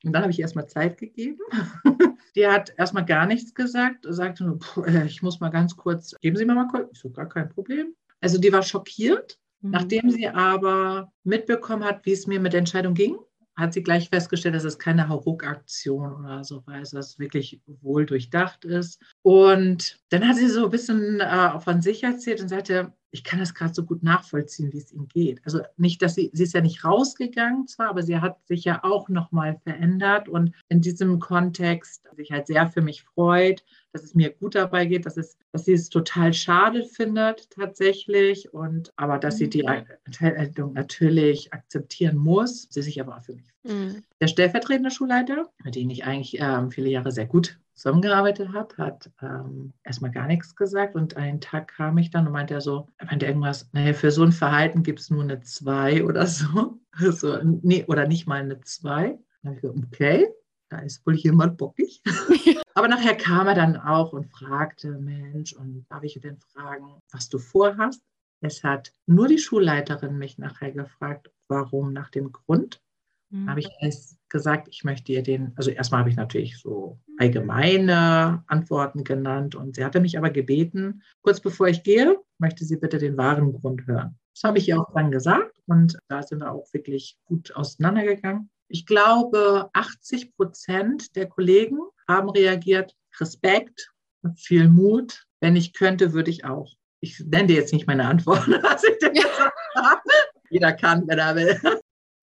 Und 0.06 0.14
dann 0.14 0.22
habe 0.22 0.32
ich 0.32 0.40
erstmal 0.40 0.68
Zeit 0.68 0.98
gegeben. 0.98 1.40
Die 2.36 2.48
hat 2.48 2.74
erstmal 2.78 3.06
gar 3.06 3.26
nichts 3.26 3.54
gesagt, 3.54 4.06
sagte 4.08 4.44
nur, 4.46 4.60
äh, 4.88 5.06
ich 5.06 5.22
muss 5.22 5.40
mal 5.40 5.50
ganz 5.50 5.76
kurz, 5.76 6.16
geben 6.22 6.36
Sie 6.38 6.46
mir 6.46 6.56
mal 6.56 6.68
kurz. 6.68 6.90
Ich 6.94 7.00
so, 7.00 7.10
gar 7.10 7.28
kein 7.28 7.50
Problem. 7.50 7.96
Also 8.22 8.40
die 8.40 8.52
war 8.52 8.64
schockiert, 8.64 9.40
mhm. 9.62 9.72
nachdem 9.72 10.10
sie 10.10 10.28
aber 10.28 11.12
mitbekommen 11.24 11.84
hat, 11.84 12.06
wie 12.06 12.12
es 12.14 12.28
mir 12.28 12.40
mit 12.40 12.54
der 12.54 12.60
Entscheidung 12.60 12.94
ging 12.94 13.18
hat 13.56 13.74
sie 13.74 13.84
gleich 13.84 14.10
festgestellt, 14.10 14.56
dass 14.56 14.66
es 14.66 14.80
keine 14.80 15.08
Hauruck-Aktion 15.08 16.14
oder 16.14 16.44
so 16.44 16.66
war, 16.68 16.80
dass 16.80 16.94
es 16.94 17.20
wirklich 17.20 17.62
wohl 17.66 18.06
durchdacht 18.06 18.66
ist. 18.66 19.02
Und 19.22 19.98
dann 20.10 20.28
hat 20.28 20.36
sie 20.36 20.50
so 20.50 20.66
ein 20.66 20.72
bisschen 20.72 21.22
äh, 21.22 21.60
von 21.60 21.82
sich 21.82 22.04
erzählt 22.04 22.42
und 22.42 22.50
sagte, 22.50 22.94
ich 23.16 23.24
kann 23.24 23.40
das 23.40 23.54
gerade 23.54 23.74
so 23.74 23.86
gut 23.86 24.04
nachvollziehen, 24.04 24.74
wie 24.74 24.78
es 24.78 24.92
ihm 24.92 25.08
geht. 25.08 25.40
Also 25.46 25.62
nicht, 25.78 26.02
dass 26.02 26.16
sie, 26.16 26.32
sie 26.34 26.44
ist 26.44 26.54
ja 26.54 26.60
nicht 26.60 26.84
rausgegangen 26.84 27.66
zwar, 27.66 27.88
aber 27.88 28.04
sie 28.04 28.20
hat 28.20 28.46
sich 28.46 28.66
ja 28.66 28.84
auch 28.84 29.08
nochmal 29.08 29.58
verändert 29.64 30.28
und 30.28 30.52
in 30.68 30.82
diesem 30.82 31.20
Kontext 31.20 32.04
sich 32.18 32.32
halt 32.32 32.48
sehr 32.48 32.68
für 32.68 32.82
mich 32.82 33.04
freut, 33.04 33.64
dass 33.94 34.04
es 34.04 34.16
mir 34.16 34.32
gut 34.32 34.56
dabei 34.56 34.86
geht, 34.86 35.06
dass, 35.06 35.16
es, 35.16 35.38
dass 35.54 35.64
sie 35.64 35.72
es 35.72 35.90
total 35.90 36.34
schade 36.34 36.84
findet 36.84 37.50
tatsächlich 37.52 38.54
und 38.54 38.92
aber 38.98 39.18
dass 39.18 39.38
sie 39.38 39.50
die 39.50 39.64
mhm. 39.64 39.86
Entscheidung 40.04 40.74
natürlich 40.74 41.54
akzeptieren 41.54 42.18
muss, 42.18 42.68
sie 42.70 42.82
sich 42.82 43.00
aber 43.00 43.16
auch 43.16 43.24
für 43.24 43.36
mich. 43.36 43.48
Mhm. 43.64 44.04
Der 44.20 44.28
stellvertretende 44.28 44.92
Schulleiter, 44.92 45.50
mit 45.64 45.76
dem 45.76 45.90
ich 45.90 46.04
eigentlich 46.04 46.38
ähm, 46.42 46.70
viele 46.70 46.90
Jahre 46.90 47.14
sehr 47.14 47.28
gut 47.28 47.58
zusammengearbeitet 47.76 48.54
habe, 48.54 48.76
hat 48.78 49.12
ähm, 49.22 49.74
erstmal 49.84 50.12
gar 50.12 50.28
nichts 50.28 50.56
gesagt 50.56 50.96
und 50.96 51.18
einen 51.18 51.42
Tag 51.42 51.68
kam 51.76 51.98
ich 51.98 52.10
dann 52.10 52.26
und 52.26 52.34
meinte 52.34 52.54
er 52.54 52.62
so, 52.62 52.88
er 52.98 53.08
meinte 53.08 53.26
irgendwas, 53.26 53.70
naja, 53.74 53.94
für 53.94 54.12
so 54.12 54.24
ein 54.24 54.32
Verhalten 54.32 54.82
gibt 54.82 55.00
es 55.00 55.10
nur 55.10 55.24
eine 55.24 55.42
2 55.42 56.04
oder 56.06 56.26
so. 56.26 56.80
so 57.12 57.38
nee, 57.44 57.86
oder 57.88 58.08
nicht 58.08 58.28
mal 58.28 58.42
eine 58.42 58.60
2. 58.62 59.10
Dann 59.10 59.20
habe 59.44 59.56
ich 59.56 59.62
gesagt, 59.62 59.80
okay, 59.86 60.28
da 60.70 60.80
ist 60.80 61.06
wohl 61.06 61.16
jemand 61.16 61.58
bockig. 61.58 62.02
Aber 62.74 62.88
nachher 62.88 63.16
kam 63.16 63.48
er 63.48 63.56
dann 63.56 63.78
auch 63.78 64.14
und 64.14 64.26
fragte, 64.26 64.98
Mensch, 65.00 65.54
und 65.54 65.86
darf 65.90 66.04
ich 66.04 66.20
denn 66.20 66.40
fragen, 66.40 67.02
was 67.12 67.30
du 67.30 67.40
vorhast? 67.40 68.02
Es 68.42 68.64
hat 68.64 68.92
nur 69.06 69.28
die 69.28 69.38
Schulleiterin 69.38 70.18
mich 70.18 70.38
nachher 70.38 70.72
gefragt, 70.72 71.32
warum, 71.48 71.94
nach 71.94 72.10
dem 72.10 72.32
Grund. 72.32 72.82
Mhm. 73.30 73.50
Habe 73.50 73.60
ich 73.60 73.70
erst 73.80 74.18
gesagt, 74.30 74.68
ich 74.70 74.84
möchte 74.84 75.12
ihr 75.12 75.24
den, 75.24 75.54
also 75.56 75.72
erstmal 75.72 76.02
habe 76.02 76.10
ich 76.10 76.16
natürlich 76.16 76.60
so 76.60 77.00
allgemeine 77.18 78.44
Antworten 78.48 79.04
genannt 79.04 79.56
und 79.56 79.76
sie 79.76 79.86
hatte 79.86 80.00
mich 80.00 80.18
aber 80.18 80.30
gebeten, 80.30 81.02
kurz 81.22 81.40
bevor 81.40 81.68
ich 81.68 81.84
gehe, 81.84 82.18
möchte 82.38 82.66
sie 82.66 82.78
bitte 82.78 82.98
den 82.98 83.18
wahren 83.18 83.54
Grund 83.54 83.88
hören. 83.88 84.18
Das 84.34 84.44
habe 84.44 84.58
ich 84.58 84.68
ihr 84.68 84.80
auch 84.80 84.94
dann 84.94 85.12
gesagt 85.12 85.58
und 85.68 85.98
da 86.10 86.22
sind 86.22 86.40
wir 86.40 86.52
auch 86.52 86.68
wirklich 86.74 87.18
gut 87.26 87.56
auseinandergegangen. 87.56 88.50
Ich 88.68 88.86
glaube, 88.86 89.70
80 89.74 90.36
Prozent 90.36 91.16
der 91.16 91.28
Kollegen 91.28 91.80
haben 92.08 92.30
reagiert, 92.30 92.96
Respekt, 93.20 93.92
viel 94.36 94.68
Mut. 94.68 95.26
Wenn 95.40 95.56
ich 95.56 95.74
könnte, 95.74 96.14
würde 96.14 96.32
ich 96.32 96.46
auch. 96.46 96.74
Ich 97.00 97.20
nenne 97.20 97.48
dir 97.48 97.56
jetzt 97.56 97.74
nicht 97.74 97.88
meine 97.88 98.06
Antwort, 98.06 98.48
was 98.64 98.84
ich 98.84 98.98
dir 98.98 99.10
gesagt 99.14 99.54
habe. 99.76 100.02
Jeder 100.50 100.74
kann, 100.74 101.08
wenn 101.08 101.20
er 101.20 101.36
will. 101.36 101.60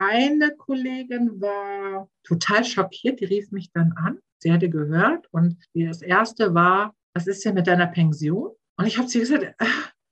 Eine 0.05 0.57
Kollegin 0.57 1.41
war 1.41 2.11
total 2.25 2.65
schockiert, 2.65 3.21
die 3.21 3.25
rief 3.27 3.53
mich 3.53 3.71
dann 3.71 3.93
an. 3.93 4.19
Sie 4.38 4.53
hatte 4.53 4.69
gehört 4.69 5.29
und 5.31 5.57
das 5.75 6.03
erste 6.03 6.53
war, 6.55 6.97
was 7.15 7.29
ist 7.29 7.45
denn 7.45 7.55
mit 7.55 7.69
deiner 7.69 7.87
Pension? 7.87 8.51
Und 8.77 8.87
ich 8.87 8.99
habe 8.99 9.07
sie 9.07 9.21
gesagt, 9.21 9.45
äh, 9.45 9.55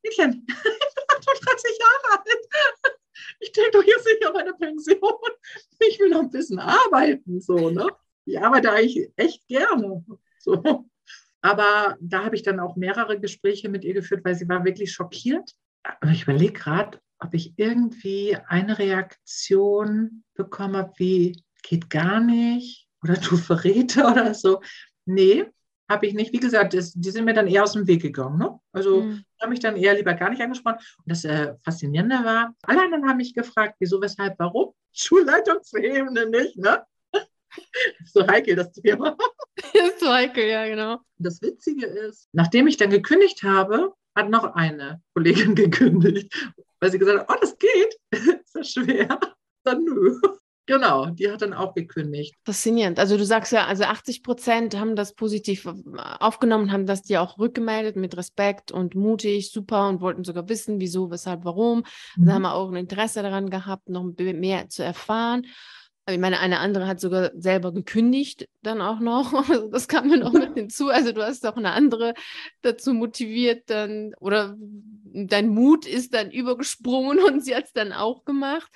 Mädchen, 0.05 0.46
ich 0.48 0.55
bin 0.55 1.05
38 1.16 1.79
Jahre 1.81 2.20
alt. 2.20 2.29
Ich 3.40 3.50
denke 3.50 3.70
doch 3.72 3.85
jetzt 3.85 4.05
nicht 4.05 4.24
an 4.24 4.33
meine 4.33 4.55
Pension. 4.55 5.00
Ich 5.81 5.98
will 5.98 6.11
noch 6.11 6.20
ein 6.20 6.31
bisschen 6.31 6.61
arbeiten. 6.61 7.40
So, 7.40 7.70
ne? 7.70 7.88
Ich 8.26 8.40
arbeite 8.40 8.70
eigentlich 8.70 9.11
echt 9.16 9.48
gerne. 9.48 10.05
So. 10.38 10.87
Aber 11.40 11.96
da 12.00 12.24
habe 12.24 12.37
ich 12.37 12.42
dann 12.42 12.61
auch 12.61 12.76
mehrere 12.76 13.18
Gespräche 13.18 13.68
mit 13.68 13.85
ihr 13.85 13.94
geführt, 13.94 14.24
weil 14.24 14.37
sie 14.37 14.48
war 14.48 14.64
wirklich 14.64 14.92
schockiert. 14.92 15.50
Ich 16.12 16.22
überlege 16.22 16.53
gerade, 16.53 17.00
ob 17.20 17.35
ich 17.35 17.54
irgendwie 17.56 18.37
eine 18.48 18.78
Reaktion 18.78 20.24
bekomme, 20.35 20.92
wie 20.96 21.42
geht 21.62 21.90
gar 21.90 22.20
nicht 22.20 22.88
oder 23.02 23.14
du 23.14 23.37
Verräter 23.37 24.11
oder 24.11 24.35
so. 24.35 24.61
Nee, 25.04 25.46
habe 25.88 26.06
ich 26.06 26.14
nicht. 26.14 26.33
Wie 26.33 26.38
gesagt, 26.40 26.72
das, 26.72 26.92
die 26.92 27.11
sind 27.11 27.24
mir 27.24 27.35
dann 27.35 27.48
eher 27.48 27.64
aus 27.64 27.72
dem 27.72 27.87
Weg 27.87 28.02
gegangen. 28.02 28.38
Ne? 28.38 28.59
Also 28.72 29.02
mhm. 29.02 29.24
habe 29.42 29.54
ich 29.54 29.61
dann 29.61 29.76
eher 29.76 29.94
lieber 29.94 30.14
gar 30.14 30.30
nicht 30.30 30.40
angesprochen. 30.40 30.78
Und 30.78 31.04
das 31.06 31.24
äh, 31.24 31.54
Faszinierende 31.64 32.24
war, 32.24 32.54
alle 32.62 32.83
anderen 32.83 33.09
haben 33.09 33.16
mich 33.16 33.35
gefragt, 33.35 33.74
wieso, 33.80 34.00
weshalb, 34.00 34.38
warum. 34.38 34.72
Schulleitungsebene 34.92 36.26
nicht, 36.30 36.56
ne? 36.56 36.85
so 38.04 38.26
heikel 38.26 38.56
das 38.56 38.72
Thema. 38.72 39.16
ist 39.72 40.00
so 40.00 40.12
heikel, 40.12 40.48
ja, 40.48 40.66
genau. 40.66 40.98
Das 41.18 41.42
Witzige 41.42 41.87
ist, 41.87 42.28
nachdem 42.33 42.66
ich 42.66 42.76
dann 42.76 42.90
gekündigt 42.90 43.42
habe, 43.42 43.94
hat 44.16 44.30
noch 44.30 44.54
eine 44.54 45.02
Kollegin 45.14 45.54
gekündigt, 45.54 46.54
weil 46.81 46.90
sie 46.90 46.99
gesagt 46.99 47.21
hat, 47.21 47.27
oh, 47.31 47.38
das 47.40 47.57
geht, 47.59 47.97
ist 48.45 48.55
ja 48.55 48.64
schwer. 48.64 49.21
Dann 49.64 49.85
nö. 49.85 50.19
Genau, 50.71 51.07
die 51.07 51.29
hat 51.29 51.43
dann 51.43 51.53
auch 51.53 51.75
gekündigt. 51.75 52.37
Faszinierend. 52.45 53.01
Also 53.01 53.16
du 53.16 53.25
sagst 53.25 53.51
ja, 53.51 53.66
also 53.66 53.83
80 53.83 54.23
Prozent 54.23 54.79
haben 54.79 54.95
das 54.95 55.14
positiv 55.14 55.69
aufgenommen, 55.97 56.71
haben 56.71 56.87
das 56.87 57.03
dir 57.03 57.23
auch 57.23 57.38
rückgemeldet 57.38 57.97
mit 57.97 58.16
Respekt 58.16 58.71
und 58.71 58.95
mutig, 58.95 59.51
super 59.51 59.88
und 59.88 60.01
wollten 60.01 60.23
sogar 60.23 60.49
wissen, 60.49 60.79
wieso, 60.79 61.11
weshalb, 61.11 61.45
warum. 61.45 61.79
Mhm. 62.14 62.23
Also 62.23 62.33
haben 62.33 62.47
auch 62.47 62.69
ein 62.69 62.77
Interesse 62.77 63.21
daran 63.21 63.51
gehabt, 63.51 63.88
noch 63.88 64.05
mehr 64.05 64.69
zu 64.69 64.85
erfahren. 64.85 65.45
Ich 66.09 66.19
meine, 66.19 66.40
eine 66.40 66.61
andere 66.61 66.87
hat 66.87 67.01
sogar 67.01 67.31
selber 67.37 67.73
gekündigt, 67.73 68.49
dann 68.62 68.81
auch 68.81 69.01
noch. 69.01 69.33
Also 69.51 69.69
das 69.69 69.88
kam 69.88 70.09
mir 70.09 70.19
noch 70.19 70.33
mit 70.33 70.55
hinzu. 70.55 70.88
Also 70.88 71.12
du 71.12 71.23
hast 71.23 71.45
auch 71.47 71.57
eine 71.57 71.73
andere 71.73 72.14
dazu 72.62 72.95
motiviert, 72.95 73.69
dann, 73.71 74.14
oder 74.21 74.57
dein 75.12 75.49
Mut 75.49 75.87
ist 75.87 76.14
dann 76.14 76.31
übergesprungen 76.31 77.18
und 77.25 77.44
sie 77.44 77.55
hat 77.55 77.64
es 77.64 77.73
dann 77.73 77.92
auch 77.92 78.25
gemacht. 78.25 78.70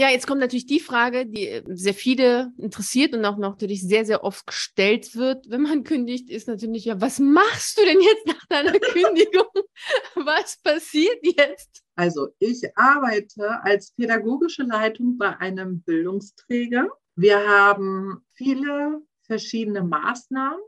Ja, 0.00 0.10
jetzt 0.10 0.28
kommt 0.28 0.40
natürlich 0.40 0.66
die 0.66 0.78
Frage, 0.78 1.26
die 1.26 1.60
sehr 1.70 1.92
viele 1.92 2.52
interessiert 2.56 3.14
und 3.14 3.24
auch 3.24 3.36
natürlich 3.36 3.82
sehr, 3.82 4.04
sehr 4.04 4.22
oft 4.22 4.46
gestellt 4.46 5.16
wird, 5.16 5.50
wenn 5.50 5.62
man 5.62 5.82
kündigt, 5.82 6.30
ist 6.30 6.46
natürlich 6.46 6.84
ja, 6.84 7.00
was 7.00 7.18
machst 7.18 7.78
du 7.78 7.84
denn 7.84 8.00
jetzt 8.00 8.24
nach 8.28 8.46
deiner 8.46 8.72
Kündigung? 8.78 9.48
Was 10.14 10.56
passiert 10.62 11.18
jetzt? 11.22 11.82
Also 11.96 12.28
ich 12.38 12.62
arbeite 12.76 13.60
als 13.64 13.90
pädagogische 13.90 14.62
Leitung 14.62 15.18
bei 15.18 15.36
einem 15.36 15.82
Bildungsträger. 15.82 16.88
Wir 17.16 17.38
haben 17.48 18.24
viele 18.34 19.02
verschiedene 19.22 19.82
Maßnahmen 19.82 20.60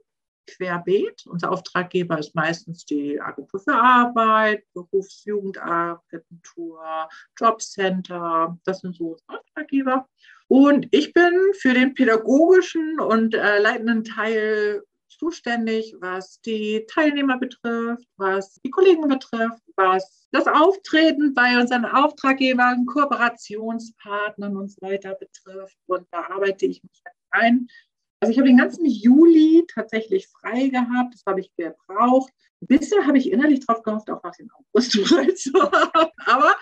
querbeet. 0.57 1.25
Unser 1.27 1.53
Auftraggeber 1.53 2.19
ist 2.19 2.35
meistens 2.35 2.85
die 2.85 3.21
Agentur 3.21 3.61
für 3.61 3.75
Arbeit, 3.75 4.65
Berufsjugendagentur, 4.75 7.09
Jobcenter. 7.39 8.59
Das 8.65 8.81
sind 8.81 8.97
so 8.97 9.17
Auftraggeber. 9.27 10.09
Und 10.49 10.89
ich 10.91 11.13
bin 11.13 11.33
für 11.59 11.75
den 11.75 11.95
pädagogischen 11.95 12.99
und 12.99 13.35
äh, 13.35 13.61
leitenden 13.61 14.03
Teil 14.05 14.83
zuständig, 15.21 15.95
was 16.01 16.41
die 16.41 16.87
Teilnehmer 16.89 17.39
betrifft, 17.39 18.09
was 18.17 18.55
die 18.65 18.71
Kollegen 18.71 19.07
betrifft, 19.09 19.63
was 19.77 20.27
das 20.33 20.47
Auftreten 20.47 21.35
bei 21.35 21.61
unseren 21.61 21.85
Auftraggebern, 21.85 22.87
Kooperationspartnern 22.87 24.57
und 24.57 24.71
so 24.71 24.81
weiter 24.81 25.15
betrifft. 25.15 25.77
Und 25.87 26.07
da 26.11 26.31
arbeite 26.31 26.67
ich 26.67 26.83
mich 26.83 27.03
ein. 27.31 27.69
Also 28.21 28.33
ich 28.33 28.39
habe 28.39 28.49
den 28.49 28.59
ganzen 28.59 28.85
Juli 28.85 29.65
tatsächlich 29.73 30.29
frei 30.29 30.69
gehabt, 30.69 31.15
das 31.15 31.23
habe 31.27 31.41
ich 31.41 31.51
gebraucht. 31.57 32.33
Bisher 32.61 33.07
habe 33.07 33.17
ich 33.17 33.33
innerlich 33.33 33.65
darauf 33.65 33.83
gehofft, 33.83 34.11
auch 34.11 34.23
was 34.23 34.39
in 34.39 34.51
August 34.51 34.93
frei 35.09 35.31
zu 35.33 35.53
haben. 35.55 36.11
Aber 36.27 36.55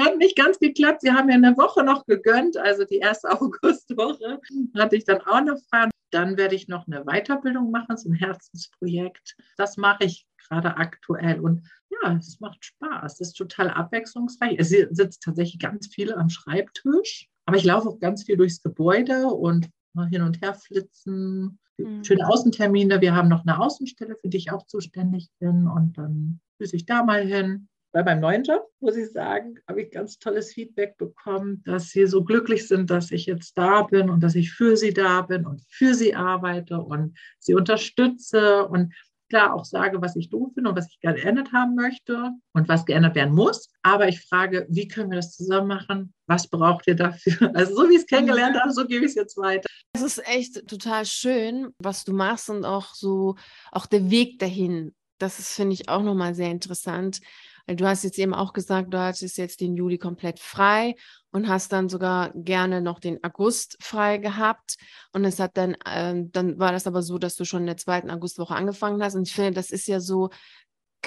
hat 0.00 0.16
nicht 0.18 0.36
ganz 0.36 0.58
geklappt. 0.58 1.02
Sie 1.02 1.12
haben 1.12 1.26
mir 1.26 1.34
eine 1.34 1.56
Woche 1.56 1.84
noch 1.84 2.04
gegönnt, 2.06 2.56
also 2.56 2.84
die 2.84 2.98
erste 2.98 3.30
Augustwoche 3.40 4.40
hatte 4.76 4.96
ich 4.96 5.04
dann 5.04 5.20
auch 5.22 5.40
noch 5.42 5.58
frei. 5.70 5.88
Dann 6.10 6.36
werde 6.36 6.54
ich 6.54 6.66
noch 6.66 6.86
eine 6.86 7.04
Weiterbildung 7.04 7.70
machen, 7.70 7.96
ein 7.96 8.14
Herzensprojekt. 8.14 9.36
Das 9.56 9.76
mache 9.76 10.04
ich 10.04 10.26
gerade 10.48 10.76
aktuell 10.76 11.40
und 11.40 11.68
ja, 11.90 12.16
es 12.16 12.40
macht 12.40 12.64
Spaß. 12.64 13.20
Es 13.20 13.28
ist 13.28 13.34
total 13.34 13.70
abwechslungsreich. 13.70 14.56
Es 14.58 14.70
sitzt 14.70 15.22
tatsächlich 15.22 15.60
ganz 15.60 15.88
viel 15.88 16.12
am 16.12 16.28
Schreibtisch, 16.28 17.28
aber 17.44 17.56
ich 17.56 17.64
laufe 17.64 17.88
auch 17.88 18.00
ganz 18.00 18.24
viel 18.24 18.36
durchs 18.36 18.62
Gebäude 18.62 19.26
und 19.26 19.68
hin 20.04 20.22
und 20.22 20.42
her 20.42 20.54
flitzen. 20.54 21.58
Mhm. 21.78 22.04
Schöne 22.04 22.28
Außentermine. 22.28 23.00
Wir 23.00 23.14
haben 23.14 23.28
noch 23.28 23.46
eine 23.46 23.60
Außenstelle, 23.60 24.16
für 24.16 24.28
die 24.28 24.36
ich 24.38 24.52
auch 24.52 24.66
zuständig 24.66 25.30
bin 25.38 25.66
und 25.66 25.96
dann 25.96 26.40
füße 26.58 26.76
ich 26.76 26.86
da 26.86 27.02
mal 27.02 27.26
hin 27.26 27.68
bei 27.96 28.02
meinem 28.02 28.20
neuen 28.20 28.42
Job, 28.42 28.68
muss 28.80 28.94
ich 28.94 29.10
sagen, 29.10 29.54
habe 29.66 29.80
ich 29.80 29.90
ganz 29.90 30.18
tolles 30.18 30.52
Feedback 30.52 30.98
bekommen, 30.98 31.62
dass 31.64 31.88
sie 31.88 32.06
so 32.06 32.22
glücklich 32.24 32.68
sind, 32.68 32.90
dass 32.90 33.10
ich 33.10 33.24
jetzt 33.24 33.56
da 33.56 33.84
bin 33.84 34.10
und 34.10 34.22
dass 34.22 34.34
ich 34.34 34.52
für 34.52 34.76
sie 34.76 34.92
da 34.92 35.22
bin 35.22 35.46
und 35.46 35.62
für 35.70 35.94
sie 35.94 36.14
arbeite 36.14 36.78
und 36.78 37.16
sie 37.38 37.54
unterstütze 37.54 38.66
und 38.66 38.92
klar 39.28 39.54
auch 39.54 39.64
sage, 39.64 40.00
was 40.00 40.16
ich 40.16 40.30
doof 40.30 40.52
finde 40.54 40.70
und 40.70 40.76
was 40.76 40.88
ich 40.88 41.00
gerne 41.00 41.20
geändert 41.20 41.52
haben 41.52 41.74
möchte 41.74 42.30
und 42.52 42.68
was 42.68 42.84
geändert 42.84 43.14
werden 43.14 43.34
muss. 43.34 43.68
Aber 43.82 44.08
ich 44.08 44.20
frage, 44.20 44.66
wie 44.68 44.88
können 44.88 45.10
wir 45.10 45.16
das 45.16 45.36
zusammen 45.36 45.68
machen? 45.68 46.14
Was 46.26 46.48
braucht 46.48 46.86
ihr 46.86 46.96
dafür? 46.96 47.36
Also 47.54 47.74
so 47.74 47.88
wie 47.88 47.94
ich 47.94 48.00
es 48.00 48.06
kennengelernt 48.06 48.58
habe, 48.60 48.72
so 48.72 48.86
gebe 48.86 49.04
ich 49.04 49.10
es 49.10 49.14
jetzt 49.14 49.36
weiter. 49.36 49.68
Es 49.92 50.02
ist 50.02 50.26
echt 50.26 50.66
total 50.68 51.06
schön, 51.06 51.72
was 51.78 52.04
du 52.04 52.12
machst 52.12 52.50
und 52.50 52.64
auch 52.64 52.94
so, 52.94 53.36
auch 53.72 53.86
der 53.86 54.10
Weg 54.10 54.38
dahin. 54.38 54.94
Das 55.18 55.38
ist, 55.38 55.54
finde 55.54 55.74
ich, 55.74 55.88
auch 55.88 56.02
nochmal 56.02 56.34
sehr 56.34 56.50
interessant. 56.50 57.20
Du 57.66 57.84
hast 57.84 58.04
jetzt 58.04 58.18
eben 58.18 58.32
auch 58.32 58.52
gesagt, 58.52 58.94
du 58.94 58.98
hattest 58.98 59.38
jetzt 59.38 59.60
den 59.60 59.74
Juli 59.74 59.98
komplett 59.98 60.38
frei 60.38 60.94
und 61.32 61.48
hast 61.48 61.72
dann 61.72 61.88
sogar 61.88 62.30
gerne 62.34 62.80
noch 62.80 63.00
den 63.00 63.22
August 63.24 63.76
frei 63.80 64.18
gehabt. 64.18 64.76
Und 65.12 65.24
es 65.24 65.40
hat 65.40 65.56
dann, 65.56 65.74
äh, 65.84 66.14
dann 66.30 66.58
war 66.60 66.70
das 66.70 66.86
aber 66.86 67.02
so, 67.02 67.18
dass 67.18 67.34
du 67.34 67.44
schon 67.44 67.62
in 67.62 67.66
der 67.66 67.76
zweiten 67.76 68.10
Augustwoche 68.10 68.54
angefangen 68.54 69.02
hast. 69.02 69.16
Und 69.16 69.26
ich 69.26 69.34
finde, 69.34 69.52
das 69.52 69.70
ist 69.70 69.88
ja 69.88 69.98
so 69.98 70.30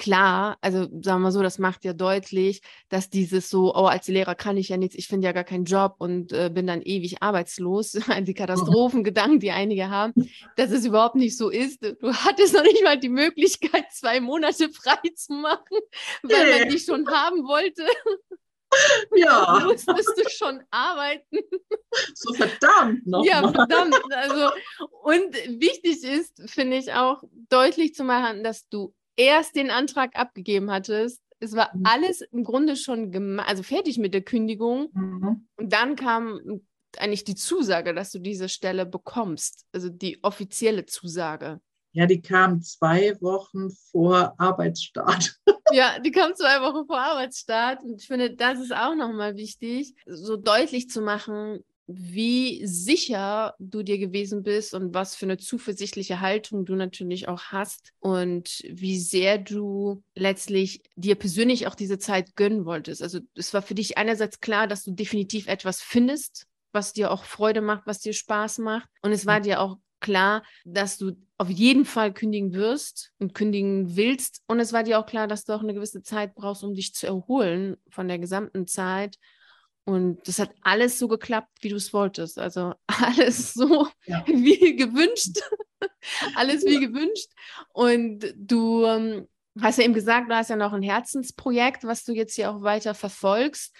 klar, 0.00 0.56
also 0.62 0.88
sagen 1.02 1.20
wir 1.20 1.30
so, 1.30 1.42
das 1.42 1.58
macht 1.58 1.84
ja 1.84 1.92
deutlich, 1.92 2.62
dass 2.88 3.10
dieses 3.10 3.50
so, 3.50 3.74
oh, 3.74 3.84
als 3.84 4.08
Lehrer 4.08 4.34
kann 4.34 4.56
ich 4.56 4.70
ja 4.70 4.78
nichts, 4.78 4.96
ich 4.96 5.06
finde 5.06 5.26
ja 5.26 5.32
gar 5.32 5.44
keinen 5.44 5.66
Job 5.66 5.96
und 5.98 6.32
äh, 6.32 6.50
bin 6.52 6.66
dann 6.66 6.80
ewig 6.80 7.22
arbeitslos, 7.22 7.92
die 8.22 8.32
Katastrophengedanken, 8.32 9.40
die 9.40 9.50
einige 9.50 9.90
haben, 9.90 10.14
dass 10.56 10.70
es 10.70 10.86
überhaupt 10.86 11.16
nicht 11.16 11.36
so 11.36 11.50
ist. 11.50 11.82
Du 11.82 12.14
hattest 12.14 12.54
noch 12.54 12.62
nicht 12.62 12.82
mal 12.82 12.98
die 12.98 13.10
Möglichkeit, 13.10 13.92
zwei 13.92 14.20
Monate 14.20 14.70
frei 14.72 14.96
zu 15.14 15.34
machen, 15.34 15.76
weil 16.22 16.44
nee. 16.44 16.58
man 16.60 16.68
dich 16.70 16.84
schon 16.84 17.06
haben 17.06 17.46
wollte. 17.46 17.84
Ja. 19.14 19.58
Du 19.60 19.66
musstest 19.66 20.16
du 20.16 20.30
schon 20.30 20.62
arbeiten. 20.70 21.38
So 22.14 22.32
verdammt 22.32 23.06
noch. 23.06 23.24
Ja, 23.24 23.46
verdammt. 23.52 23.96
Also, 24.14 24.50
und 25.02 25.34
wichtig 25.60 26.04
ist, 26.04 26.40
finde 26.48 26.78
ich 26.78 26.92
auch, 26.94 27.22
deutlich 27.50 27.94
zu 27.94 28.04
machen, 28.04 28.42
dass 28.44 28.68
du 28.68 28.94
erst 29.20 29.54
den 29.54 29.70
Antrag 29.70 30.16
abgegeben 30.16 30.70
hattest, 30.70 31.20
es 31.40 31.54
war 31.54 31.70
mhm. 31.74 31.82
alles 31.84 32.20
im 32.20 32.44
Grunde 32.44 32.76
schon 32.76 33.40
also 33.40 33.62
fertig 33.62 33.98
mit 33.98 34.14
der 34.14 34.22
Kündigung. 34.22 34.90
Mhm. 34.92 35.48
Und 35.56 35.72
dann 35.72 35.96
kam 35.96 36.60
eigentlich 36.96 37.24
die 37.24 37.34
Zusage, 37.34 37.94
dass 37.94 38.10
du 38.10 38.18
diese 38.18 38.48
Stelle 38.48 38.86
bekommst, 38.86 39.64
also 39.72 39.88
die 39.88 40.22
offizielle 40.22 40.86
Zusage. 40.86 41.60
Ja, 41.92 42.06
die 42.06 42.20
kam 42.20 42.62
zwei 42.62 43.20
Wochen 43.20 43.70
vor 43.90 44.34
Arbeitsstart. 44.38 45.36
Ja, 45.72 46.00
die 46.00 46.10
kam 46.10 46.34
zwei 46.34 46.60
Wochen 46.62 46.84
vor 46.84 46.98
Arbeitsstart. 46.98 47.84
Und 47.84 48.00
ich 48.00 48.08
finde, 48.08 48.34
das 48.34 48.58
ist 48.58 48.74
auch 48.74 48.96
nochmal 48.96 49.36
wichtig, 49.36 49.94
so 50.04 50.36
deutlich 50.36 50.90
zu 50.90 51.00
machen, 51.00 51.62
wie 51.92 52.66
sicher 52.66 53.54
du 53.58 53.82
dir 53.82 53.98
gewesen 53.98 54.42
bist 54.42 54.74
und 54.74 54.94
was 54.94 55.14
für 55.14 55.26
eine 55.26 55.38
zuversichtliche 55.38 56.20
Haltung 56.20 56.64
du 56.64 56.74
natürlich 56.74 57.28
auch 57.28 57.44
hast 57.44 57.92
und 57.98 58.62
wie 58.68 58.98
sehr 58.98 59.38
du 59.38 60.02
letztlich 60.14 60.82
dir 60.96 61.14
persönlich 61.14 61.66
auch 61.66 61.74
diese 61.74 61.98
Zeit 61.98 62.36
gönnen 62.36 62.64
wolltest. 62.64 63.02
Also 63.02 63.20
es 63.34 63.52
war 63.54 63.62
für 63.62 63.74
dich 63.74 63.98
einerseits 63.98 64.40
klar, 64.40 64.66
dass 64.66 64.84
du 64.84 64.92
definitiv 64.92 65.48
etwas 65.48 65.82
findest, 65.82 66.46
was 66.72 66.92
dir 66.92 67.10
auch 67.10 67.24
Freude 67.24 67.60
macht, 67.60 67.86
was 67.86 68.00
dir 68.00 68.12
Spaß 68.12 68.58
macht. 68.58 68.88
Und 69.02 69.12
es 69.12 69.26
war 69.26 69.40
dir 69.40 69.60
auch 69.60 69.78
klar, 70.00 70.42
dass 70.64 70.98
du 70.98 71.12
auf 71.38 71.48
jeden 71.48 71.84
Fall 71.84 72.12
kündigen 72.12 72.52
wirst 72.52 73.12
und 73.18 73.34
kündigen 73.34 73.96
willst. 73.96 74.42
Und 74.46 74.60
es 74.60 74.72
war 74.72 74.82
dir 74.82 74.98
auch 74.98 75.06
klar, 75.06 75.26
dass 75.26 75.44
du 75.44 75.52
auch 75.52 75.62
eine 75.62 75.74
gewisse 75.74 76.02
Zeit 76.02 76.34
brauchst, 76.34 76.64
um 76.64 76.74
dich 76.74 76.94
zu 76.94 77.06
erholen 77.06 77.76
von 77.88 78.08
der 78.08 78.18
gesamten 78.18 78.66
Zeit 78.66 79.16
und 79.84 80.26
das 80.28 80.38
hat 80.38 80.50
alles 80.62 80.98
so 80.98 81.08
geklappt, 81.08 81.50
wie 81.60 81.68
du 81.68 81.76
es 81.76 81.92
wolltest. 81.92 82.38
Also 82.38 82.74
alles 82.86 83.54
so 83.54 83.88
ja. 84.06 84.24
wie 84.26 84.76
gewünscht. 84.76 85.38
alles 86.34 86.64
wie 86.64 86.80
gewünscht. 86.80 87.30
Und 87.72 88.34
du 88.36 88.84
ähm, 88.84 89.28
hast 89.60 89.78
ja 89.78 89.84
eben 89.84 89.94
gesagt, 89.94 90.30
du 90.30 90.36
hast 90.36 90.50
ja 90.50 90.56
noch 90.56 90.72
ein 90.72 90.82
Herzensprojekt, 90.82 91.84
was 91.84 92.04
du 92.04 92.12
jetzt 92.12 92.34
hier 92.34 92.50
auch 92.50 92.62
weiter 92.62 92.94
verfolgst. 92.94 93.74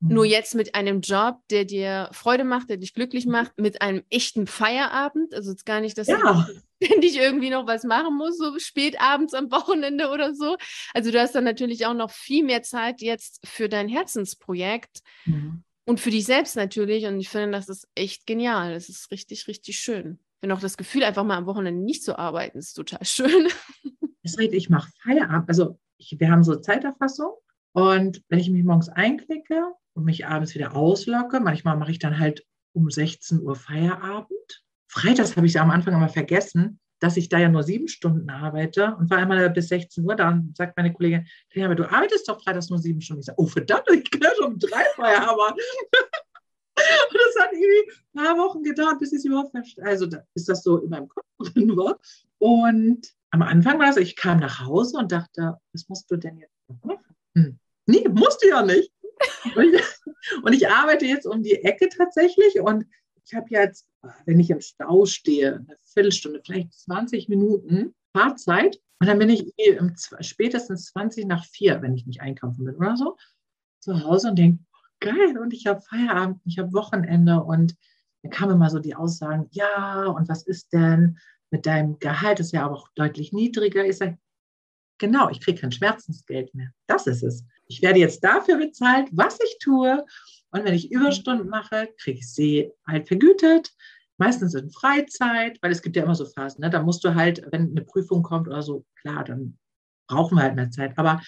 Mhm. 0.00 0.14
Nur 0.14 0.24
jetzt 0.26 0.54
mit 0.54 0.74
einem 0.74 1.00
Job, 1.00 1.38
der 1.50 1.64
dir 1.64 2.08
Freude 2.12 2.44
macht, 2.44 2.68
der 2.68 2.76
dich 2.76 2.94
glücklich 2.94 3.26
mhm. 3.26 3.32
macht, 3.32 3.58
mit 3.58 3.80
einem 3.80 4.02
echten 4.10 4.46
Feierabend. 4.46 5.34
Also 5.34 5.50
jetzt 5.50 5.64
gar 5.64 5.80
nicht, 5.80 5.96
dass 5.96 6.08
ja. 6.08 6.18
du 6.80 6.84
ständig 6.84 7.16
irgendwie 7.16 7.50
noch 7.50 7.66
was 7.66 7.84
machen 7.84 8.16
musst, 8.16 8.38
so 8.38 8.58
spät 8.58 9.00
abends 9.00 9.32
am 9.32 9.50
Wochenende 9.50 10.10
oder 10.10 10.34
so. 10.34 10.56
Also 10.92 11.10
du 11.10 11.20
hast 11.20 11.34
dann 11.34 11.44
natürlich 11.44 11.86
auch 11.86 11.94
noch 11.94 12.10
viel 12.10 12.44
mehr 12.44 12.62
Zeit 12.62 13.00
jetzt 13.00 13.46
für 13.46 13.68
dein 13.68 13.88
Herzensprojekt 13.88 15.00
mhm. 15.24 15.62
und 15.86 16.00
für 16.00 16.10
dich 16.10 16.26
selbst 16.26 16.56
natürlich. 16.56 17.06
Und 17.06 17.18
ich 17.18 17.30
finde, 17.30 17.52
das 17.52 17.68
ist 17.68 17.88
echt 17.94 18.26
genial. 18.26 18.74
Das 18.74 18.88
ist 18.88 19.10
richtig, 19.10 19.48
richtig 19.48 19.78
schön. 19.78 20.18
Finde 20.40 20.54
auch 20.54 20.60
das 20.60 20.76
Gefühl, 20.76 21.04
einfach 21.04 21.24
mal 21.24 21.38
am 21.38 21.46
Wochenende 21.46 21.82
nicht 21.82 22.02
zu 22.02 22.18
arbeiten, 22.18 22.58
ist 22.58 22.74
total 22.74 23.00
schön. 23.04 23.48
Ich 24.22 24.68
mache 24.68 24.90
Feierabend. 25.02 25.48
Also 25.48 25.78
ich, 25.96 26.16
wir 26.18 26.30
haben 26.30 26.44
so 26.44 26.56
Zeiterfassung. 26.56 27.32
Und 27.72 28.22
wenn 28.28 28.38
ich 28.38 28.50
mich 28.50 28.64
morgens 28.64 28.88
einklicke 28.88 29.62
und 29.96 30.04
mich 30.04 30.26
abends 30.26 30.54
wieder 30.54 30.76
auslocke, 30.76 31.40
manchmal 31.40 31.76
mache 31.76 31.90
ich 31.90 31.98
dann 31.98 32.18
halt 32.18 32.44
um 32.72 32.90
16 32.90 33.40
Uhr 33.40 33.56
Feierabend 33.56 34.62
Freitags 34.96 35.36
habe 35.36 35.46
ich 35.46 35.60
am 35.60 35.70
Anfang 35.70 35.92
immer 35.94 36.08
vergessen, 36.08 36.80
dass 37.00 37.18
ich 37.18 37.28
da 37.28 37.38
ja 37.38 37.50
nur 37.50 37.62
sieben 37.62 37.86
Stunden 37.86 38.30
arbeite 38.30 38.96
und 38.98 39.10
war 39.10 39.18
einmal 39.18 39.50
bis 39.50 39.68
16 39.68 40.02
Uhr 40.04 40.14
da 40.14 40.30
und 40.30 40.56
sagt 40.56 40.74
meine 40.78 40.92
Kollegin, 40.92 41.26
ja, 41.52 41.66
aber 41.66 41.74
du 41.74 41.84
arbeitest 41.84 42.26
doch 42.26 42.42
freitags 42.42 42.70
nur 42.70 42.78
sieben 42.78 43.02
Stunden. 43.02 43.20
Ich 43.20 43.26
sage, 43.26 43.38
oh 43.38 43.46
verdammt, 43.46 43.84
ich 43.92 44.10
kann 44.10 44.32
schon 44.38 44.54
um 44.54 44.58
drei 44.58 44.84
Feierabend. 44.94 45.52
und 45.52 45.60
das 47.36 47.42
hat 47.42 47.52
irgendwie 47.52 47.92
ein 48.14 48.24
paar 48.24 48.38
Wochen 48.38 48.62
gedauert, 48.62 48.98
bis 48.98 49.12
ich 49.12 49.18
es 49.18 49.24
überhaupt 49.26 49.50
verstehe. 49.50 49.84
Also 49.84 50.06
da, 50.06 50.22
bis 50.32 50.46
das 50.46 50.62
so 50.62 50.78
in 50.78 50.88
meinem 50.88 51.08
Kopf 51.08 51.26
drin 51.52 51.76
war. 51.76 51.98
Und 52.38 53.06
am 53.32 53.42
Anfang 53.42 53.78
war 53.78 53.90
es, 53.90 53.98
ich 53.98 54.16
kam 54.16 54.40
nach 54.40 54.64
Hause 54.64 54.96
und 54.96 55.12
dachte, 55.12 55.58
was 55.74 55.86
musst 55.90 56.10
du 56.10 56.16
denn 56.16 56.38
jetzt 56.38 56.54
machen? 56.82 57.04
Hm. 57.34 57.58
Nee, 57.84 58.08
musst 58.08 58.42
du 58.42 58.48
ja 58.48 58.62
nicht. 58.62 58.90
Und, 59.56 59.74
ich, 59.74 59.82
und 60.42 60.52
ich 60.52 60.68
arbeite 60.68 61.06
jetzt 61.06 61.26
um 61.26 61.42
die 61.42 61.62
Ecke 61.64 61.88
tatsächlich 61.88 62.60
und 62.60 62.86
ich 63.24 63.34
habe 63.34 63.46
jetzt, 63.50 63.88
wenn 64.24 64.38
ich 64.38 64.50
im 64.50 64.60
Stau 64.60 65.04
stehe, 65.04 65.56
eine 65.56 65.76
Viertelstunde, 65.84 66.40
vielleicht 66.44 66.72
20 66.72 67.28
Minuten 67.28 67.94
Fahrzeit. 68.16 68.80
Und 69.00 69.08
dann 69.08 69.18
bin 69.18 69.28
ich 69.28 69.52
spätestens 70.20 70.86
20 70.86 71.26
nach 71.26 71.44
vier, 71.44 71.82
wenn 71.82 71.94
ich 71.94 72.06
nicht 72.06 72.20
einkaufen 72.20 72.64
bin 72.64 72.76
oder 72.76 72.96
so, 72.96 73.16
zu 73.80 74.04
Hause 74.04 74.30
und 74.30 74.38
denke, 74.38 74.64
geil, 75.00 75.38
und 75.38 75.52
ich 75.52 75.66
habe 75.66 75.82
Feierabend, 75.82 76.40
ich 76.44 76.58
habe 76.58 76.72
Wochenende. 76.72 77.42
Und 77.42 77.76
dann 78.22 78.30
kamen 78.30 78.52
immer 78.52 78.70
so 78.70 78.78
die 78.78 78.94
Aussagen, 78.94 79.48
ja, 79.50 80.06
und 80.06 80.28
was 80.28 80.46
ist 80.46 80.72
denn 80.72 81.18
mit 81.50 81.66
deinem 81.66 81.98
Gehalt? 81.98 82.38
Das 82.38 82.46
ist 82.46 82.52
ja 82.52 82.64
aber 82.64 82.76
auch 82.76 82.88
deutlich 82.94 83.32
niedriger. 83.32 83.84
Ich 83.84 83.98
sage, 83.98 84.18
genau, 84.98 85.28
ich 85.28 85.40
kriege 85.40 85.60
kein 85.60 85.72
Schmerzensgeld 85.72 86.54
mehr. 86.54 86.70
Das 86.86 87.06
ist 87.06 87.22
es. 87.22 87.44
Ich 87.68 87.82
werde 87.82 87.98
jetzt 87.98 88.22
dafür 88.22 88.58
bezahlt, 88.58 89.08
was 89.12 89.38
ich 89.40 89.58
tue. 89.60 90.04
Und 90.50 90.64
wenn 90.64 90.74
ich 90.74 90.90
Überstunden 90.90 91.48
mache, 91.48 91.88
kriege 91.98 92.18
ich 92.18 92.32
sie 92.32 92.70
halt 92.86 93.08
vergütet. 93.08 93.72
Meistens 94.18 94.54
in 94.54 94.70
Freizeit, 94.70 95.58
weil 95.60 95.72
es 95.72 95.82
gibt 95.82 95.96
ja 95.96 96.04
immer 96.04 96.14
so 96.14 96.24
Phasen. 96.24 96.62
Ne? 96.62 96.70
Da 96.70 96.82
musst 96.82 97.04
du 97.04 97.14
halt, 97.14 97.42
wenn 97.50 97.70
eine 97.70 97.82
Prüfung 97.82 98.22
kommt 98.22 98.48
oder 98.48 98.62
so, 98.62 98.84
klar, 99.00 99.24
dann 99.24 99.58
brauchen 100.08 100.36
wir 100.36 100.42
halt 100.42 100.54
mehr 100.54 100.70
Zeit. 100.70 100.96
Aber 100.96 101.20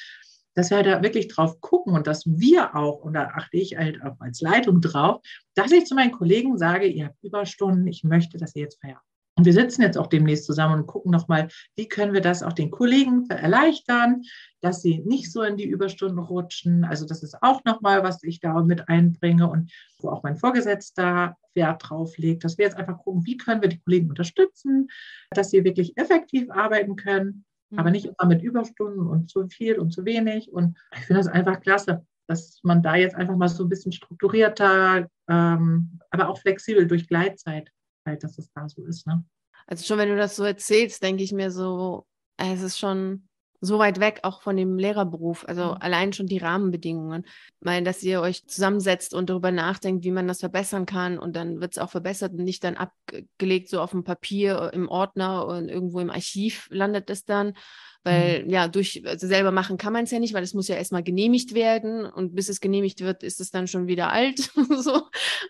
dass 0.55 0.71
wir 0.71 0.79
halt 0.79 0.87
da 0.87 1.03
wirklich 1.03 1.29
drauf 1.29 1.61
gucken 1.61 1.95
und 1.95 2.07
dass 2.07 2.27
wir 2.27 2.75
auch, 2.75 3.03
und 3.03 3.15
da 3.15 3.29
achte 3.29 3.57
ich 3.57 3.77
halt 3.77 4.03
auch 4.03 4.19
als 4.19 4.41
Leitung 4.41 4.81
drauf, 4.81 5.21
dass 5.55 5.71
ich 5.71 5.85
zu 5.85 5.95
meinen 5.95 6.13
Kollegen 6.13 6.59
sage, 6.59 6.87
ihr 6.87 7.07
habt 7.07 7.23
Überstunden, 7.23 7.87
ich 7.87 8.03
möchte, 8.03 8.39
dass 8.39 8.57
ihr 8.57 8.63
jetzt 8.63 8.81
feiert. 8.81 8.99
Und 9.39 9.45
wir 9.45 9.53
sitzen 9.53 9.83
jetzt 9.83 9.97
auch 9.97 10.09
demnächst 10.09 10.47
zusammen 10.47 10.81
und 10.81 10.87
gucken 10.89 11.13
nochmal, 11.13 11.47
wie 11.77 11.89
können 11.89 12.13
wir 12.13 12.21
das 12.21 12.43
auch 12.43 12.53
den 12.53 12.73
Kollegen 12.73 13.25
erleichtern, 13.31 14.23
dass 14.61 14.83
sie 14.83 14.99
nicht 14.99 15.31
so 15.31 15.43
in 15.43 15.57
die 15.57 15.69
Überstunden 15.69 16.19
rutschen. 16.19 16.85
Also 16.85 17.07
das 17.07 17.23
ist 17.23 17.41
auch 17.41 17.63
nochmal, 17.65 18.03
was 18.03 18.21
ich 18.25 18.41
da 18.41 18.61
mit 18.63 18.89
einbringe 18.89 19.49
und 19.49 19.71
wo 20.01 20.09
auch 20.09 20.25
mein 20.25 20.37
Vorgesetzter 20.37 21.37
Wert 21.55 21.83
drauf 21.89 22.19
legt, 22.19 22.43
dass 22.43 22.59
wir 22.59 22.65
jetzt 22.65 22.77
einfach 22.77 22.99
gucken, 22.99 23.25
wie 23.27 23.37
können 23.37 23.63
wir 23.63 23.69
die 23.69 23.79
Kollegen 23.79 24.09
unterstützen, 24.09 24.89
dass 25.31 25.51
sie 25.51 25.63
wirklich 25.63 25.97
effektiv 25.97 26.51
arbeiten 26.51 26.97
können, 26.97 27.45
mhm. 27.71 27.79
aber 27.79 27.93
nicht 27.93 28.07
immer 28.07 28.29
mit 28.29 28.43
Überstunden 28.43 29.07
und 29.07 29.31
zu 29.31 29.47
viel 29.47 29.79
und 29.79 29.93
zu 29.93 30.05
wenig. 30.05 30.53
Und 30.53 30.77
ich 30.97 31.07
finde 31.07 31.21
das 31.21 31.29
einfach 31.29 31.61
klasse, 31.61 32.05
dass 32.27 32.59
man 32.65 32.83
da 32.83 32.97
jetzt 32.97 33.15
einfach 33.15 33.37
mal 33.37 33.49
so 33.49 33.63
ein 33.63 33.69
bisschen 33.69 33.93
strukturierter, 33.93 35.09
ähm, 35.29 36.01
aber 36.11 36.29
auch 36.29 36.39
flexibel 36.39 36.89
durch 36.89 37.07
Gleitzeit 37.07 37.71
halt, 38.09 38.25
dass 38.25 38.39
es 38.39 38.51
da 38.53 38.69
so 38.69 38.85
ist. 38.85 39.07
Ne? 39.07 39.25
Also 39.67 39.85
schon 39.85 39.99
wenn 39.99 40.09
du 40.09 40.17
das 40.17 40.37
so 40.37 40.45
erzählst, 40.45 41.03
denke 41.03 41.23
ich 41.23 41.33
mir 41.33 41.51
so, 41.51 42.07
es 42.37 42.63
ist 42.63 42.79
schon 42.79 43.29
so 43.61 43.79
weit 43.79 43.99
weg 43.99 44.21
auch 44.23 44.43
von 44.43 44.57
dem 44.57 44.79
Lehrerberuf. 44.79 45.45
Also 45.49 45.67
mhm. 45.67 45.77
allein 45.81 46.13
schon 46.13 46.27
die 46.27 46.39
Rahmenbedingungen. 46.39 47.25
Ich 47.25 47.65
meine, 47.65 47.85
dass 47.85 48.03
ihr 48.03 48.21
euch 48.21 48.47
zusammensetzt 48.47 49.15
und 49.15 49.31
darüber 49.31 49.51
nachdenkt, 49.51 50.05
wie 50.05 50.13
man 50.13 50.29
das 50.29 50.41
verbessern 50.41 50.87
kann 50.87 51.19
und 51.19 51.35
dann 51.35 51.61
wird 51.61 51.73
es 51.73 51.79
auch 51.79 51.91
verbessert 51.91 52.33
und 52.33 52.45
nicht 52.45 52.63
dann 52.65 52.77
abgelegt 52.77 53.69
so 53.69 53.81
auf 53.81 53.91
dem 53.91 54.05
Papier 54.05 54.71
im 54.73 54.89
Ordner 54.89 55.47
und 55.47 55.69
irgendwo 55.69 56.01
im 56.01 56.11
Archiv 56.11 56.69
landet 56.71 57.11
es 57.11 57.25
dann. 57.25 57.55
Weil 58.05 58.45
mhm. 58.45 58.51
ja, 58.51 58.69
durch 58.69 59.03
also 59.07 59.27
selber 59.27 59.51
machen 59.51 59.77
kann 59.77 59.93
man 59.93 60.05
es 60.05 60.11
ja 60.11 60.19
nicht, 60.19 60.35
weil 60.35 60.43
es 60.43 60.55
muss 60.55 60.69
ja 60.69 60.77
erstmal 60.77 61.03
genehmigt 61.03 61.55
werden 61.55 62.07
und 62.07 62.35
bis 62.35 62.49
es 62.49 62.61
genehmigt 62.61 63.01
wird, 63.01 63.23
ist 63.23 63.41
es 63.41 63.51
dann 63.51 63.67
schon 63.67 63.87
wieder 63.87 64.13
alt. 64.13 64.39
so. 64.79 65.03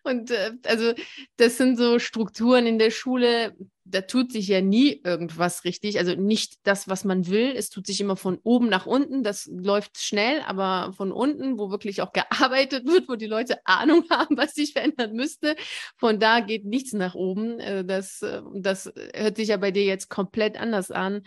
Und 0.02 0.30
äh, 0.30 0.52
also 0.64 0.92
das 1.36 1.58
sind 1.58 1.76
so 1.76 1.98
Strukturen 1.98 2.66
in 2.66 2.78
der 2.78 2.90
Schule, 2.90 3.54
da 3.90 4.02
tut 4.02 4.32
sich 4.32 4.48
ja 4.48 4.60
nie 4.60 5.00
irgendwas 5.04 5.64
richtig. 5.64 5.98
Also 5.98 6.14
nicht 6.14 6.58
das, 6.64 6.88
was 6.88 7.04
man 7.04 7.26
will. 7.28 7.54
Es 7.56 7.70
tut 7.70 7.86
sich 7.86 8.00
immer 8.00 8.16
von 8.16 8.38
oben 8.42 8.68
nach 8.68 8.86
unten. 8.86 9.22
Das 9.22 9.46
läuft 9.46 9.98
schnell, 9.98 10.42
aber 10.46 10.92
von 10.92 11.12
unten, 11.12 11.58
wo 11.58 11.70
wirklich 11.70 12.02
auch 12.02 12.12
gearbeitet 12.12 12.86
wird, 12.86 13.08
wo 13.08 13.16
die 13.16 13.26
Leute 13.26 13.58
Ahnung 13.64 14.04
haben, 14.10 14.36
was 14.36 14.54
sich 14.54 14.72
verändern 14.72 15.14
müsste, 15.14 15.56
von 15.96 16.20
da 16.20 16.40
geht 16.40 16.64
nichts 16.64 16.92
nach 16.92 17.14
oben. 17.14 17.60
Äh, 17.60 17.84
das, 17.84 18.22
äh, 18.22 18.42
das 18.54 18.92
hört 19.14 19.36
sich 19.36 19.48
ja 19.48 19.56
bei 19.56 19.70
dir 19.70 19.84
jetzt 19.84 20.08
komplett 20.08 20.58
anders 20.60 20.90
an. 20.90 21.22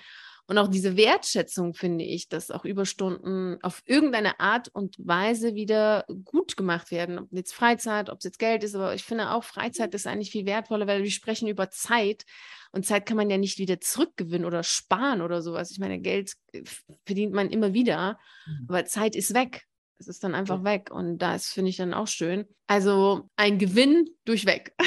Und 0.52 0.58
auch 0.58 0.68
diese 0.68 0.98
Wertschätzung 0.98 1.74
finde 1.74 2.04
ich, 2.04 2.28
dass 2.28 2.52
auch 2.52 2.66
Überstunden 2.66 3.58
auf 3.62 3.82
irgendeine 3.86 4.42
Art 4.42 4.68
und 4.74 4.98
Weise 5.00 5.56
wieder 5.56 6.04
gut 6.26 6.58
gemacht 6.58 6.92
werden. 6.92 7.20
Ob 7.20 7.32
jetzt 7.32 7.54
Freizeit, 7.54 8.10
ob 8.10 8.18
es 8.18 8.26
jetzt 8.26 8.38
Geld 8.38 8.66
ist, 8.66 8.76
aber 8.76 8.94
ich 8.94 9.04
finde 9.04 9.32
auch 9.32 9.46
Freizeit 9.46 9.96
ist 9.96 10.08
eigentlich 10.08 10.30
viel 10.32 10.46
wertvoller, 10.46 10.88
weil 10.88 11.04
wir 11.04 11.10
sprechen 11.10 11.48
über 11.48 11.70
Zeit 11.70 12.26
und 12.74 12.86
Zeit 12.86 13.06
kann 13.06 13.16
man 13.16 13.30
ja 13.30 13.38
nicht 13.38 13.60
wieder 13.60 13.80
zurückgewinnen 13.80 14.44
oder 14.44 14.62
sparen 14.64 15.22
oder 15.22 15.42
sowas. 15.42 15.72
Ich 15.72 15.80
meine, 15.80 16.02
Geld 16.02 16.34
äh, 16.52 16.64
verdient 17.06 17.32
man 17.32 17.50
immer 17.50 17.74
wieder, 17.74 18.20
mhm. 18.46 18.66
aber 18.68 18.84
Zeit 18.84 19.16
ist 19.16 19.34
weg. 19.34 19.64
Es 20.00 20.10
ist 20.10 20.22
dann 20.22 20.36
einfach 20.36 20.66
weg 20.66 20.92
und 20.92 21.20
das 21.20 21.48
finde 21.48 21.70
ich 21.70 21.78
dann 21.78 21.94
auch 21.94 22.08
schön. 22.08 22.46
Also 22.68 23.30
ein 23.38 23.58
Gewinn 23.58 24.10
durchweg. 24.26 24.76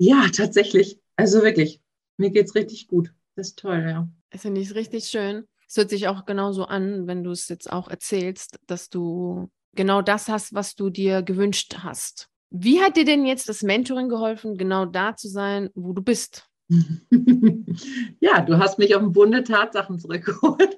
Ja, 0.00 0.28
tatsächlich. 0.28 1.00
Also 1.16 1.42
wirklich, 1.42 1.80
mir 2.18 2.30
geht 2.30 2.46
es 2.46 2.54
richtig 2.54 2.86
gut. 2.86 3.12
Das 3.34 3.48
ist 3.48 3.58
toll, 3.58 3.84
ja. 3.84 4.08
Das 4.30 4.42
finde 4.42 4.60
ich 4.60 4.74
richtig 4.74 5.06
schön. 5.06 5.44
Es 5.68 5.76
hört 5.76 5.90
sich 5.90 6.08
auch 6.08 6.24
genauso 6.24 6.64
an, 6.64 7.06
wenn 7.06 7.24
du 7.24 7.30
es 7.30 7.48
jetzt 7.48 7.70
auch 7.70 7.88
erzählst, 7.88 8.58
dass 8.66 8.88
du 8.88 9.50
genau 9.74 10.02
das 10.02 10.28
hast, 10.28 10.54
was 10.54 10.74
du 10.74 10.90
dir 10.90 11.22
gewünscht 11.22 11.78
hast. 11.82 12.28
Wie 12.50 12.80
hat 12.80 12.96
dir 12.96 13.04
denn 13.04 13.26
jetzt 13.26 13.48
das 13.48 13.62
Mentoring 13.62 14.08
geholfen, 14.08 14.56
genau 14.56 14.86
da 14.86 15.14
zu 15.16 15.28
sein, 15.28 15.68
wo 15.74 15.92
du 15.92 16.02
bist? 16.02 16.48
ja, 18.20 18.40
du 18.40 18.58
hast 18.58 18.78
mich 18.78 18.94
auf 18.94 19.02
den 19.02 19.12
Bunde 19.12 19.44
Tatsachen 19.44 19.98
zurückgeholt. 19.98 20.76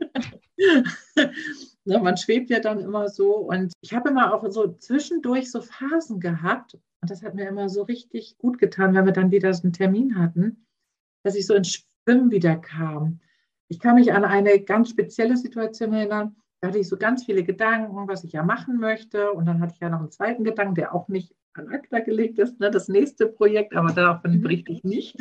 man 1.84 2.16
schwebt 2.16 2.50
ja 2.50 2.60
dann 2.60 2.80
immer 2.80 3.08
so 3.08 3.36
und 3.36 3.72
ich 3.80 3.94
habe 3.94 4.10
immer 4.10 4.34
auch 4.34 4.48
so 4.50 4.72
zwischendurch 4.74 5.50
so 5.50 5.60
Phasen 5.60 6.20
gehabt 6.20 6.74
und 6.74 7.10
das 7.10 7.22
hat 7.22 7.34
mir 7.34 7.48
immer 7.48 7.68
so 7.68 7.82
richtig 7.82 8.36
gut 8.38 8.58
getan, 8.58 8.94
wenn 8.94 9.06
wir 9.06 9.12
dann 9.12 9.30
wieder 9.30 9.52
so 9.54 9.64
einen 9.64 9.72
Termin 9.72 10.18
hatten, 10.18 10.66
dass 11.24 11.34
ich 11.34 11.46
so 11.46 11.54
in 11.54 11.64
Schwimmen 11.64 12.30
wieder 12.30 12.56
kam. 12.56 13.20
Ich 13.70 13.78
kann 13.78 13.94
mich 13.94 14.12
an 14.12 14.24
eine 14.24 14.60
ganz 14.60 14.90
spezielle 14.90 15.36
Situation 15.36 15.92
erinnern. 15.92 16.34
Da 16.60 16.68
hatte 16.68 16.78
ich 16.78 16.88
so 16.88 16.96
ganz 16.96 17.24
viele 17.24 17.44
Gedanken, 17.44 18.08
was 18.08 18.24
ich 18.24 18.32
ja 18.32 18.42
machen 18.42 18.78
möchte. 18.78 19.30
Und 19.32 19.46
dann 19.46 19.60
hatte 19.60 19.74
ich 19.74 19.80
ja 19.80 19.88
noch 19.88 20.00
einen 20.00 20.10
zweiten 20.10 20.42
Gedanken, 20.42 20.74
der 20.74 20.92
auch 20.92 21.06
nicht 21.06 21.34
an 21.54 21.68
ACTA 21.68 22.00
gelegt 22.00 22.38
ist, 22.38 22.58
ne, 22.58 22.70
das 22.70 22.88
nächste 22.88 23.26
Projekt, 23.26 23.74
aber 23.74 23.92
davon 23.92 24.32
mhm. 24.32 24.40
berichte 24.42 24.72
ich 24.72 24.82
nicht. 24.82 25.16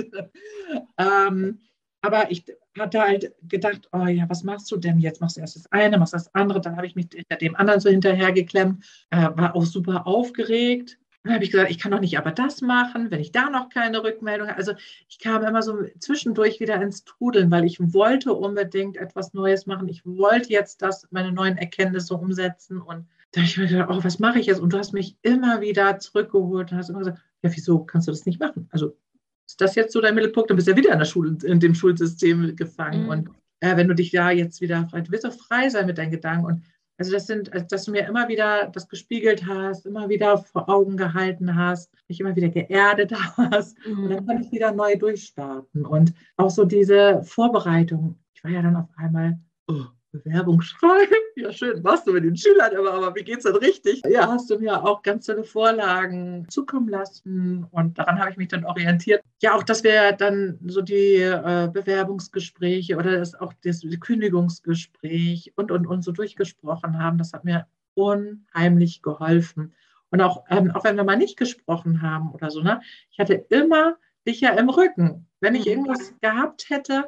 ähm, 0.98 1.60
aber 2.02 2.32
ich 2.32 2.46
hatte 2.78 3.02
halt 3.02 3.34
gedacht, 3.44 3.88
oh 3.92 4.06
ja, 4.06 4.28
was 4.30 4.44
machst 4.44 4.72
du 4.72 4.78
denn 4.78 5.00
jetzt? 5.00 5.22
Machst 5.22 5.38
du 5.38 5.42
erst 5.42 5.56
das 5.56 5.72
eine, 5.72 5.98
machst 5.98 6.14
das 6.14 6.34
andere, 6.34 6.62
dann 6.62 6.76
habe 6.76 6.88
ich 6.88 6.96
mich 6.96 7.08
hinter 7.14 7.36
dem 7.36 7.56
anderen 7.56 7.80
so 7.80 7.90
hinterhergeklemmt, 7.90 8.84
äh, 9.12 9.30
war 9.36 9.56
auch 9.56 9.66
super 9.66 10.08
aufgeregt. 10.08 10.98
Dann 11.24 11.34
habe 11.34 11.44
ich 11.44 11.52
gesagt, 11.52 11.70
ich 11.70 11.80
kann 11.80 11.92
doch 11.92 12.00
nicht 12.00 12.18
aber 12.18 12.32
das 12.32 12.62
machen, 12.62 13.12
wenn 13.12 13.20
ich 13.20 13.32
da 13.32 13.50
noch 13.50 13.70
keine 13.70 14.04
Rückmeldung 14.04 14.48
habe. 14.48 14.58
Also 14.58 14.74
ich 15.10 15.20
kam 15.20 15.44
immer 15.44 15.62
so 15.62 15.84
zwischendurch 16.00 16.60
wieder 16.60 16.82
ins 16.82 17.04
Trudeln, 17.04 17.52
weil 17.52 17.66
ich 17.66 17.78
wollte 17.80 18.34
unbedingt 18.34 18.96
etwas 18.96 19.34
Neues 19.34 19.66
machen. 19.66 19.90
Ich 19.90 20.06
wollte 20.06 20.50
jetzt 20.50 20.82
das, 20.82 21.08
meine 21.12 21.32
neuen 21.34 21.58
Erkenntnisse 21.58 22.16
umsetzen 22.16 22.82
und 22.82 23.06
da 23.32 23.42
habe 23.42 23.50
ich 23.50 23.58
mir 23.58 23.68
gedacht, 23.68 23.90
oh, 23.92 24.04
was 24.04 24.20
mache 24.20 24.40
ich 24.40 24.48
jetzt? 24.48 24.60
Und 24.60 24.74
du 24.74 24.78
hast 24.78 24.94
mich 24.94 25.16
immer 25.22 25.62
wieder 25.62 26.00
zurückgeholt 26.00 26.72
und 26.72 26.78
hast 26.78 26.90
immer 26.90 27.00
gesagt, 27.00 27.20
ja, 27.44 27.52
wieso 27.54 27.80
kannst 27.80 28.08
du 28.08 28.12
das 28.12 28.26
nicht 28.26 28.40
machen? 28.40 28.68
Also 28.72 28.98
ist 29.46 29.62
das 29.62 29.76
jetzt 29.76 29.94
so 29.94 30.02
dein 30.02 30.16
Mittelpunkt? 30.16 30.50
Dann 30.50 30.56
bist 30.56 30.68
du 30.68 30.72
ja 30.72 30.78
wieder 30.78 30.94
in 30.94 31.00
der 31.00 31.06
Schule, 31.06 31.38
in 31.44 31.60
dem 31.60 31.76
Schulsystem 31.76 32.56
gefangen. 32.56 33.04
Mhm. 33.04 33.10
Und 33.10 33.30
äh, 33.60 33.76
wenn 33.78 33.88
du 33.88 33.96
dich 33.96 34.12
da 34.12 34.32
jetzt 34.32 34.62
wieder 34.62 34.88
frei, 34.90 35.02
du 35.02 35.12
wirst 35.12 35.26
auch 35.26 35.34
frei 35.34 35.70
sein 35.70 35.86
mit 35.86 35.98
deinen 35.98 36.12
Gedanken. 36.12 36.46
Und 36.46 36.64
also 37.00 37.14
das 37.14 37.28
sind, 37.28 37.52
also 37.54 37.66
dass 37.66 37.86
du 37.86 37.92
mir 37.92 38.06
immer 38.06 38.28
wieder 38.28 38.68
das 38.68 38.90
gespiegelt 38.90 39.46
hast, 39.48 39.86
immer 39.86 40.10
wieder 40.10 40.38
vor 40.38 40.68
Augen 40.70 40.98
gehalten 40.98 41.56
hast, 41.56 41.90
mich 42.10 42.20
immer 42.20 42.36
wieder 42.36 42.50
geerdet 42.50 43.14
hast. 43.38 43.78
Mhm. 43.88 44.04
Und 44.04 44.10
dann 44.10 44.26
konnte 44.26 44.44
ich 44.44 44.52
wieder 44.52 44.74
neu 44.74 44.98
durchstarten. 44.98 45.86
Und 45.86 46.14
auch 46.36 46.50
so 46.50 46.66
diese 46.66 47.24
Vorbereitung. 47.24 48.20
Ich 48.34 48.44
war 48.44 48.52
ja 48.52 48.62
dann 48.62 48.76
auf 48.76 48.90
einmal, 48.98 49.40
oh, 49.68 49.86
Bewerbung 50.12 50.62
schreiben. 50.62 51.16
Ja, 51.36 51.54
schön, 51.54 51.82
machst 51.84 52.06
du 52.06 52.12
mit 52.12 52.26
den 52.26 52.36
Schülern 52.36 52.74
immer, 52.74 52.92
aber 52.92 53.16
wie 53.16 53.24
geht's 53.24 53.46
denn 53.46 53.56
richtig? 53.56 54.02
Ja, 54.06 54.28
hast 54.28 54.50
du 54.50 54.60
mir 54.60 54.84
auch 54.84 55.02
ganz 55.04 55.26
tolle 55.26 55.46
Vorlagen 55.46 56.46
zukommen 56.50 56.90
lassen 56.90 57.66
und 57.72 57.98
daran 57.98 58.20
habe 58.20 58.32
ich 58.32 58.36
mich 58.36 58.50
dann 58.50 58.66
orientiert. 58.66 59.24
Ja, 59.42 59.56
auch, 59.56 59.64
dass 59.64 59.86
wir 59.86 60.12
dann 60.12 60.60
so 60.68 60.82
die 60.82 61.16
äh, 61.16 61.70
Bewerbungsgespräche 61.72 62.98
oder 62.98 63.20
das, 63.20 63.36
auch 63.36 63.54
das 63.64 63.86
Kündigungsgespräch 64.02 65.54
und, 65.56 65.72
und, 65.72 65.88
und 65.88 66.02
so 66.04 66.12
durchgesprochen 66.12 67.02
haben, 67.02 67.18
das 67.18 67.32
hat 67.32 67.46
mir 67.46 67.68
unheimlich 67.94 69.02
geholfen. 69.02 69.74
Und 70.12 70.22
auch, 70.22 70.44
ähm, 70.50 70.72
auch 70.72 70.84
wenn 70.84 70.98
wir 70.98 71.06
mal 71.06 71.16
nicht 71.16 71.38
gesprochen 71.38 72.02
haben 72.02 72.32
oder 72.32 72.50
so, 72.50 72.62
ne, 72.62 72.82
ich 73.12 73.20
hatte 73.20 73.46
immer 73.50 73.96
dich 74.28 74.42
ja 74.42 74.52
im 74.52 74.70
Rücken. 74.70 75.28
Wenn 75.40 75.56
ich 75.56 75.66
mhm. 75.66 75.72
irgendwas 75.72 76.14
gehabt 76.22 76.70
hätte, 76.70 77.06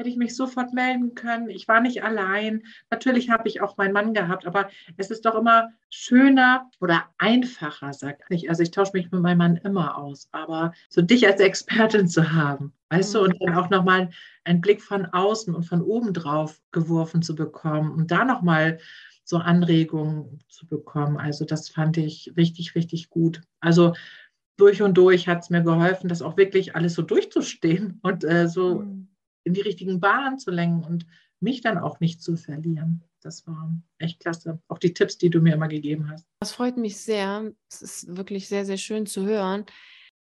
hätte 0.00 0.08
ich 0.08 0.16
mich 0.16 0.34
sofort 0.34 0.72
melden 0.72 1.14
können. 1.14 1.50
Ich 1.50 1.68
war 1.68 1.80
nicht 1.80 2.02
allein. 2.02 2.62
Natürlich 2.90 3.28
habe 3.28 3.46
ich 3.48 3.60
auch 3.60 3.76
meinen 3.76 3.92
Mann 3.92 4.14
gehabt, 4.14 4.46
aber 4.46 4.70
es 4.96 5.10
ist 5.10 5.26
doch 5.26 5.34
immer 5.34 5.68
schöner 5.90 6.70
oder 6.80 7.04
einfacher, 7.18 7.92
sag 7.92 8.18
ich. 8.30 8.48
Also 8.48 8.62
ich 8.62 8.70
tausche 8.70 8.92
mich 8.94 9.10
mit 9.10 9.20
meinem 9.20 9.38
Mann 9.38 9.56
immer 9.58 9.98
aus, 9.98 10.28
aber 10.32 10.72
so 10.88 11.02
dich 11.02 11.26
als 11.26 11.40
Expertin 11.40 12.08
zu 12.08 12.32
haben, 12.32 12.72
weißt 12.88 13.14
du, 13.14 13.20
und 13.20 13.36
dann 13.40 13.54
auch 13.54 13.68
nochmal 13.68 14.08
einen 14.44 14.62
Blick 14.62 14.80
von 14.80 15.04
außen 15.04 15.54
und 15.54 15.64
von 15.64 15.82
oben 15.82 16.14
drauf 16.14 16.62
geworfen 16.72 17.20
zu 17.20 17.34
bekommen 17.34 17.92
und 17.92 18.10
da 18.10 18.24
nochmal 18.24 18.78
so 19.22 19.36
Anregungen 19.36 20.40
zu 20.48 20.66
bekommen. 20.66 21.18
Also 21.18 21.44
das 21.44 21.68
fand 21.68 21.98
ich 21.98 22.32
richtig, 22.38 22.74
richtig 22.74 23.10
gut. 23.10 23.42
Also 23.60 23.92
durch 24.56 24.80
und 24.80 24.94
durch 24.94 25.28
hat 25.28 25.40
es 25.40 25.50
mir 25.50 25.62
geholfen, 25.62 26.08
das 26.08 26.22
auch 26.22 26.38
wirklich 26.38 26.74
alles 26.74 26.94
so 26.94 27.02
durchzustehen 27.02 27.98
und 28.02 28.24
äh, 28.24 28.48
so 28.48 28.76
mhm 28.76 29.09
in 29.44 29.54
die 29.54 29.60
richtigen 29.60 30.00
Bahnen 30.00 30.38
zu 30.38 30.50
lenken 30.50 30.84
und 30.84 31.06
mich 31.40 31.60
dann 31.62 31.78
auch 31.78 32.00
nicht 32.00 32.22
zu 32.22 32.36
verlieren. 32.36 33.02
Das 33.22 33.46
war 33.46 33.74
echt 33.98 34.20
klasse. 34.20 34.60
Auch 34.68 34.78
die 34.78 34.94
Tipps, 34.94 35.18
die 35.18 35.30
du 35.30 35.40
mir 35.40 35.54
immer 35.54 35.68
gegeben 35.68 36.10
hast. 36.10 36.26
Das 36.40 36.52
freut 36.52 36.76
mich 36.76 36.98
sehr. 36.98 37.52
Es 37.70 37.82
ist 37.82 38.16
wirklich 38.16 38.48
sehr, 38.48 38.64
sehr 38.64 38.76
schön 38.76 39.06
zu 39.06 39.24
hören. 39.24 39.66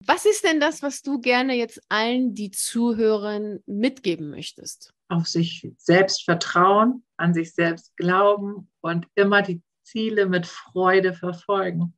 Was 0.03 0.25
ist 0.25 0.43
denn 0.43 0.59
das, 0.59 0.81
was 0.81 1.01
du 1.01 1.19
gerne 1.19 1.55
jetzt 1.55 1.81
allen, 1.89 2.35
die 2.35 2.51
zuhören, 2.51 3.63
mitgeben 3.65 4.29
möchtest? 4.29 4.93
Auf 5.07 5.27
sich 5.27 5.71
selbst 5.77 6.23
vertrauen, 6.23 7.03
an 7.17 7.33
sich 7.33 7.53
selbst 7.53 7.95
glauben 7.95 8.69
und 8.81 9.07
immer 9.15 9.41
die 9.41 9.61
Ziele 9.83 10.25
mit 10.25 10.47
Freude 10.47 11.13
verfolgen. 11.13 11.93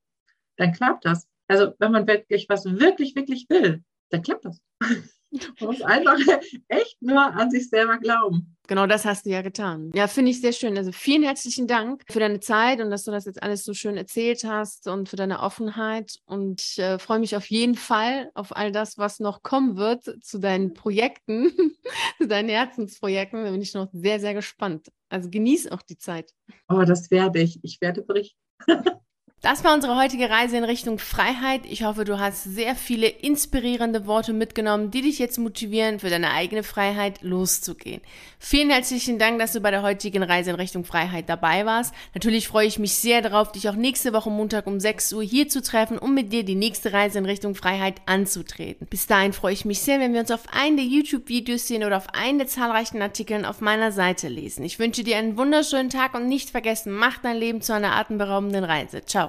Dann 0.58 0.74
klappt 0.74 1.06
das. 1.06 1.28
Also 1.48 1.74
wenn 1.80 1.92
man 1.92 2.08
wirklich 2.08 2.48
was 2.50 2.66
wirklich, 2.66 3.16
wirklich 3.16 3.48
will, 3.50 3.84
dann 4.10 4.22
klappt 4.22 4.46
das. 4.46 4.62
Man 5.32 5.42
muss 5.62 5.82
einfach 5.82 6.18
echt 6.68 7.02
nur 7.02 7.22
an 7.22 7.50
sich 7.50 7.70
selber 7.70 7.98
glauben. 7.98 8.56
Genau 8.68 8.86
das 8.86 9.06
hast 9.06 9.26
du 9.26 9.30
ja 9.30 9.42
getan. 9.42 9.92
Ja, 9.94 10.08
finde 10.08 10.32
ich 10.32 10.42
sehr 10.42 10.52
schön. 10.52 10.78
Also 10.78 10.92
vielen 10.92 11.24
herzlichen 11.24 11.68
Dank 11.68 12.04
für 12.10 12.20
deine 12.20 12.42
Zeit 12.42 12.82
und 12.82 12.90
dass 12.92 13.06
du 13.06 13.12
das 13.12 13.26
jetzt 13.26 13.42
alles 13.42 13.64
so 13.64 13.74
schön 13.74 13.96
erzählt 13.96 14.44
hast 14.44 14.88
und 14.88 15.08
für 15.08 15.16
deine 15.16 15.40
Offenheit. 15.40 16.20
Und 16.26 16.62
ich 16.62 16.80
äh, 16.80 17.00
freue 17.00 17.20
mich 17.20 17.36
auf 17.36 17.50
jeden 17.50 17.76
Fall 17.76 18.30
auf 18.34 18.56
all 18.56 18.72
das, 18.72 18.98
was 18.98 19.20
noch 19.20 19.42
kommen 19.42 19.78
wird 19.78 20.24
zu 20.24 20.40
deinen 20.40 20.74
Projekten, 20.74 21.52
zu 22.18 22.28
deinen 22.28 22.50
Herzensprojekten. 22.50 23.46
Da 23.46 23.52
bin 23.52 23.62
ich 23.62 23.74
noch 23.74 23.88
sehr, 23.94 24.20
sehr 24.20 24.34
gespannt. 24.34 24.92
Also 25.10 25.30
genieß 25.30 25.72
auch 25.72 25.82
die 25.82 25.98
Zeit. 25.98 26.34
Oh, 26.68 26.84
das 26.84 27.10
werde 27.10 27.40
ich. 27.40 27.60
Ich 27.64 27.80
werde 27.80 28.02
berichten. 28.02 28.38
Das 29.42 29.64
war 29.64 29.76
unsere 29.76 29.96
heutige 29.96 30.32
Reise 30.32 30.58
in 30.58 30.64
Richtung 30.64 30.98
Freiheit. 30.98 31.62
Ich 31.70 31.84
hoffe, 31.84 32.06
du 32.06 32.18
hast 32.18 32.44
sehr 32.44 32.76
viele 32.76 33.06
inspirierende 33.06 34.08
Worte 34.08 34.34
mitgenommen, 34.34 34.90
die 34.90 35.04
dich 35.04 35.20
jetzt 35.20 35.38
motivieren, 35.38 36.00
für 36.00 36.10
deine 36.10 36.32
eigene 36.32 36.64
Freiheit 36.64 37.22
loszugehen. 37.22 38.02
Vielen 38.40 38.72
herzlichen 38.72 39.20
Dank, 39.20 39.38
dass 39.38 39.54
du 39.54 39.62
bei 39.62 39.70
der 39.70 39.84
heutigen 39.84 40.24
Reise 40.24 40.50
in 40.50 40.56
Richtung 40.56 40.86
Freiheit 40.86 41.30
dabei 41.30 41.68
warst. 41.68 41.94
Natürlich 42.16 42.48
freue 42.48 42.66
ich 42.66 42.80
mich 42.80 42.94
sehr 42.94 43.22
darauf, 43.22 43.52
dich 43.52 43.70
auch 43.70 43.76
nächste 43.76 44.12
Woche 44.12 44.32
Montag 44.32 44.66
um 44.66 44.80
6 44.80 45.14
Uhr 45.14 45.22
hier 45.22 45.48
zu 45.48 45.62
treffen, 45.62 46.00
um 46.00 46.16
mit 46.16 46.34
dir 46.34 46.44
die 46.44 46.56
nächste 46.56 46.92
Reise 46.92 47.20
in 47.20 47.26
Richtung 47.26 47.54
Freiheit 47.54 48.02
anzutreten. 48.08 48.88
Bis 48.90 49.06
dahin 49.06 49.34
freue 49.34 49.54
ich 49.54 49.66
mich 49.66 49.82
sehr, 49.82 50.00
wenn 50.00 50.14
wir 50.14 50.22
uns 50.22 50.32
auf 50.32 50.46
einen 50.52 50.78
der 50.78 50.86
YouTube-Videos 50.88 51.68
sehen 51.68 51.84
oder 51.84 51.98
auf 51.98 52.12
einen 52.16 52.40
der 52.40 52.48
zahlreichen 52.48 53.04
Artikeln 53.04 53.46
auf 53.46 53.62
meiner 53.62 53.92
Seite 53.92 54.30
lesen. 54.30 54.64
Ich 54.64 54.80
wünsche 54.80 55.04
dir 55.04 55.18
einen 55.18 55.38
wunderschönen 55.38 55.92
Tag 55.92 56.16
und 56.16 56.28
nicht 56.28 56.50
vergessen, 56.50 56.92
mach 56.92 57.20
dein 57.20 57.38
Leben 57.38 57.62
zu 57.62 57.76
einer 57.76 57.96
atemberaubenden 57.96 58.64
Reise. 58.64 59.06
Ciao. 59.06 59.26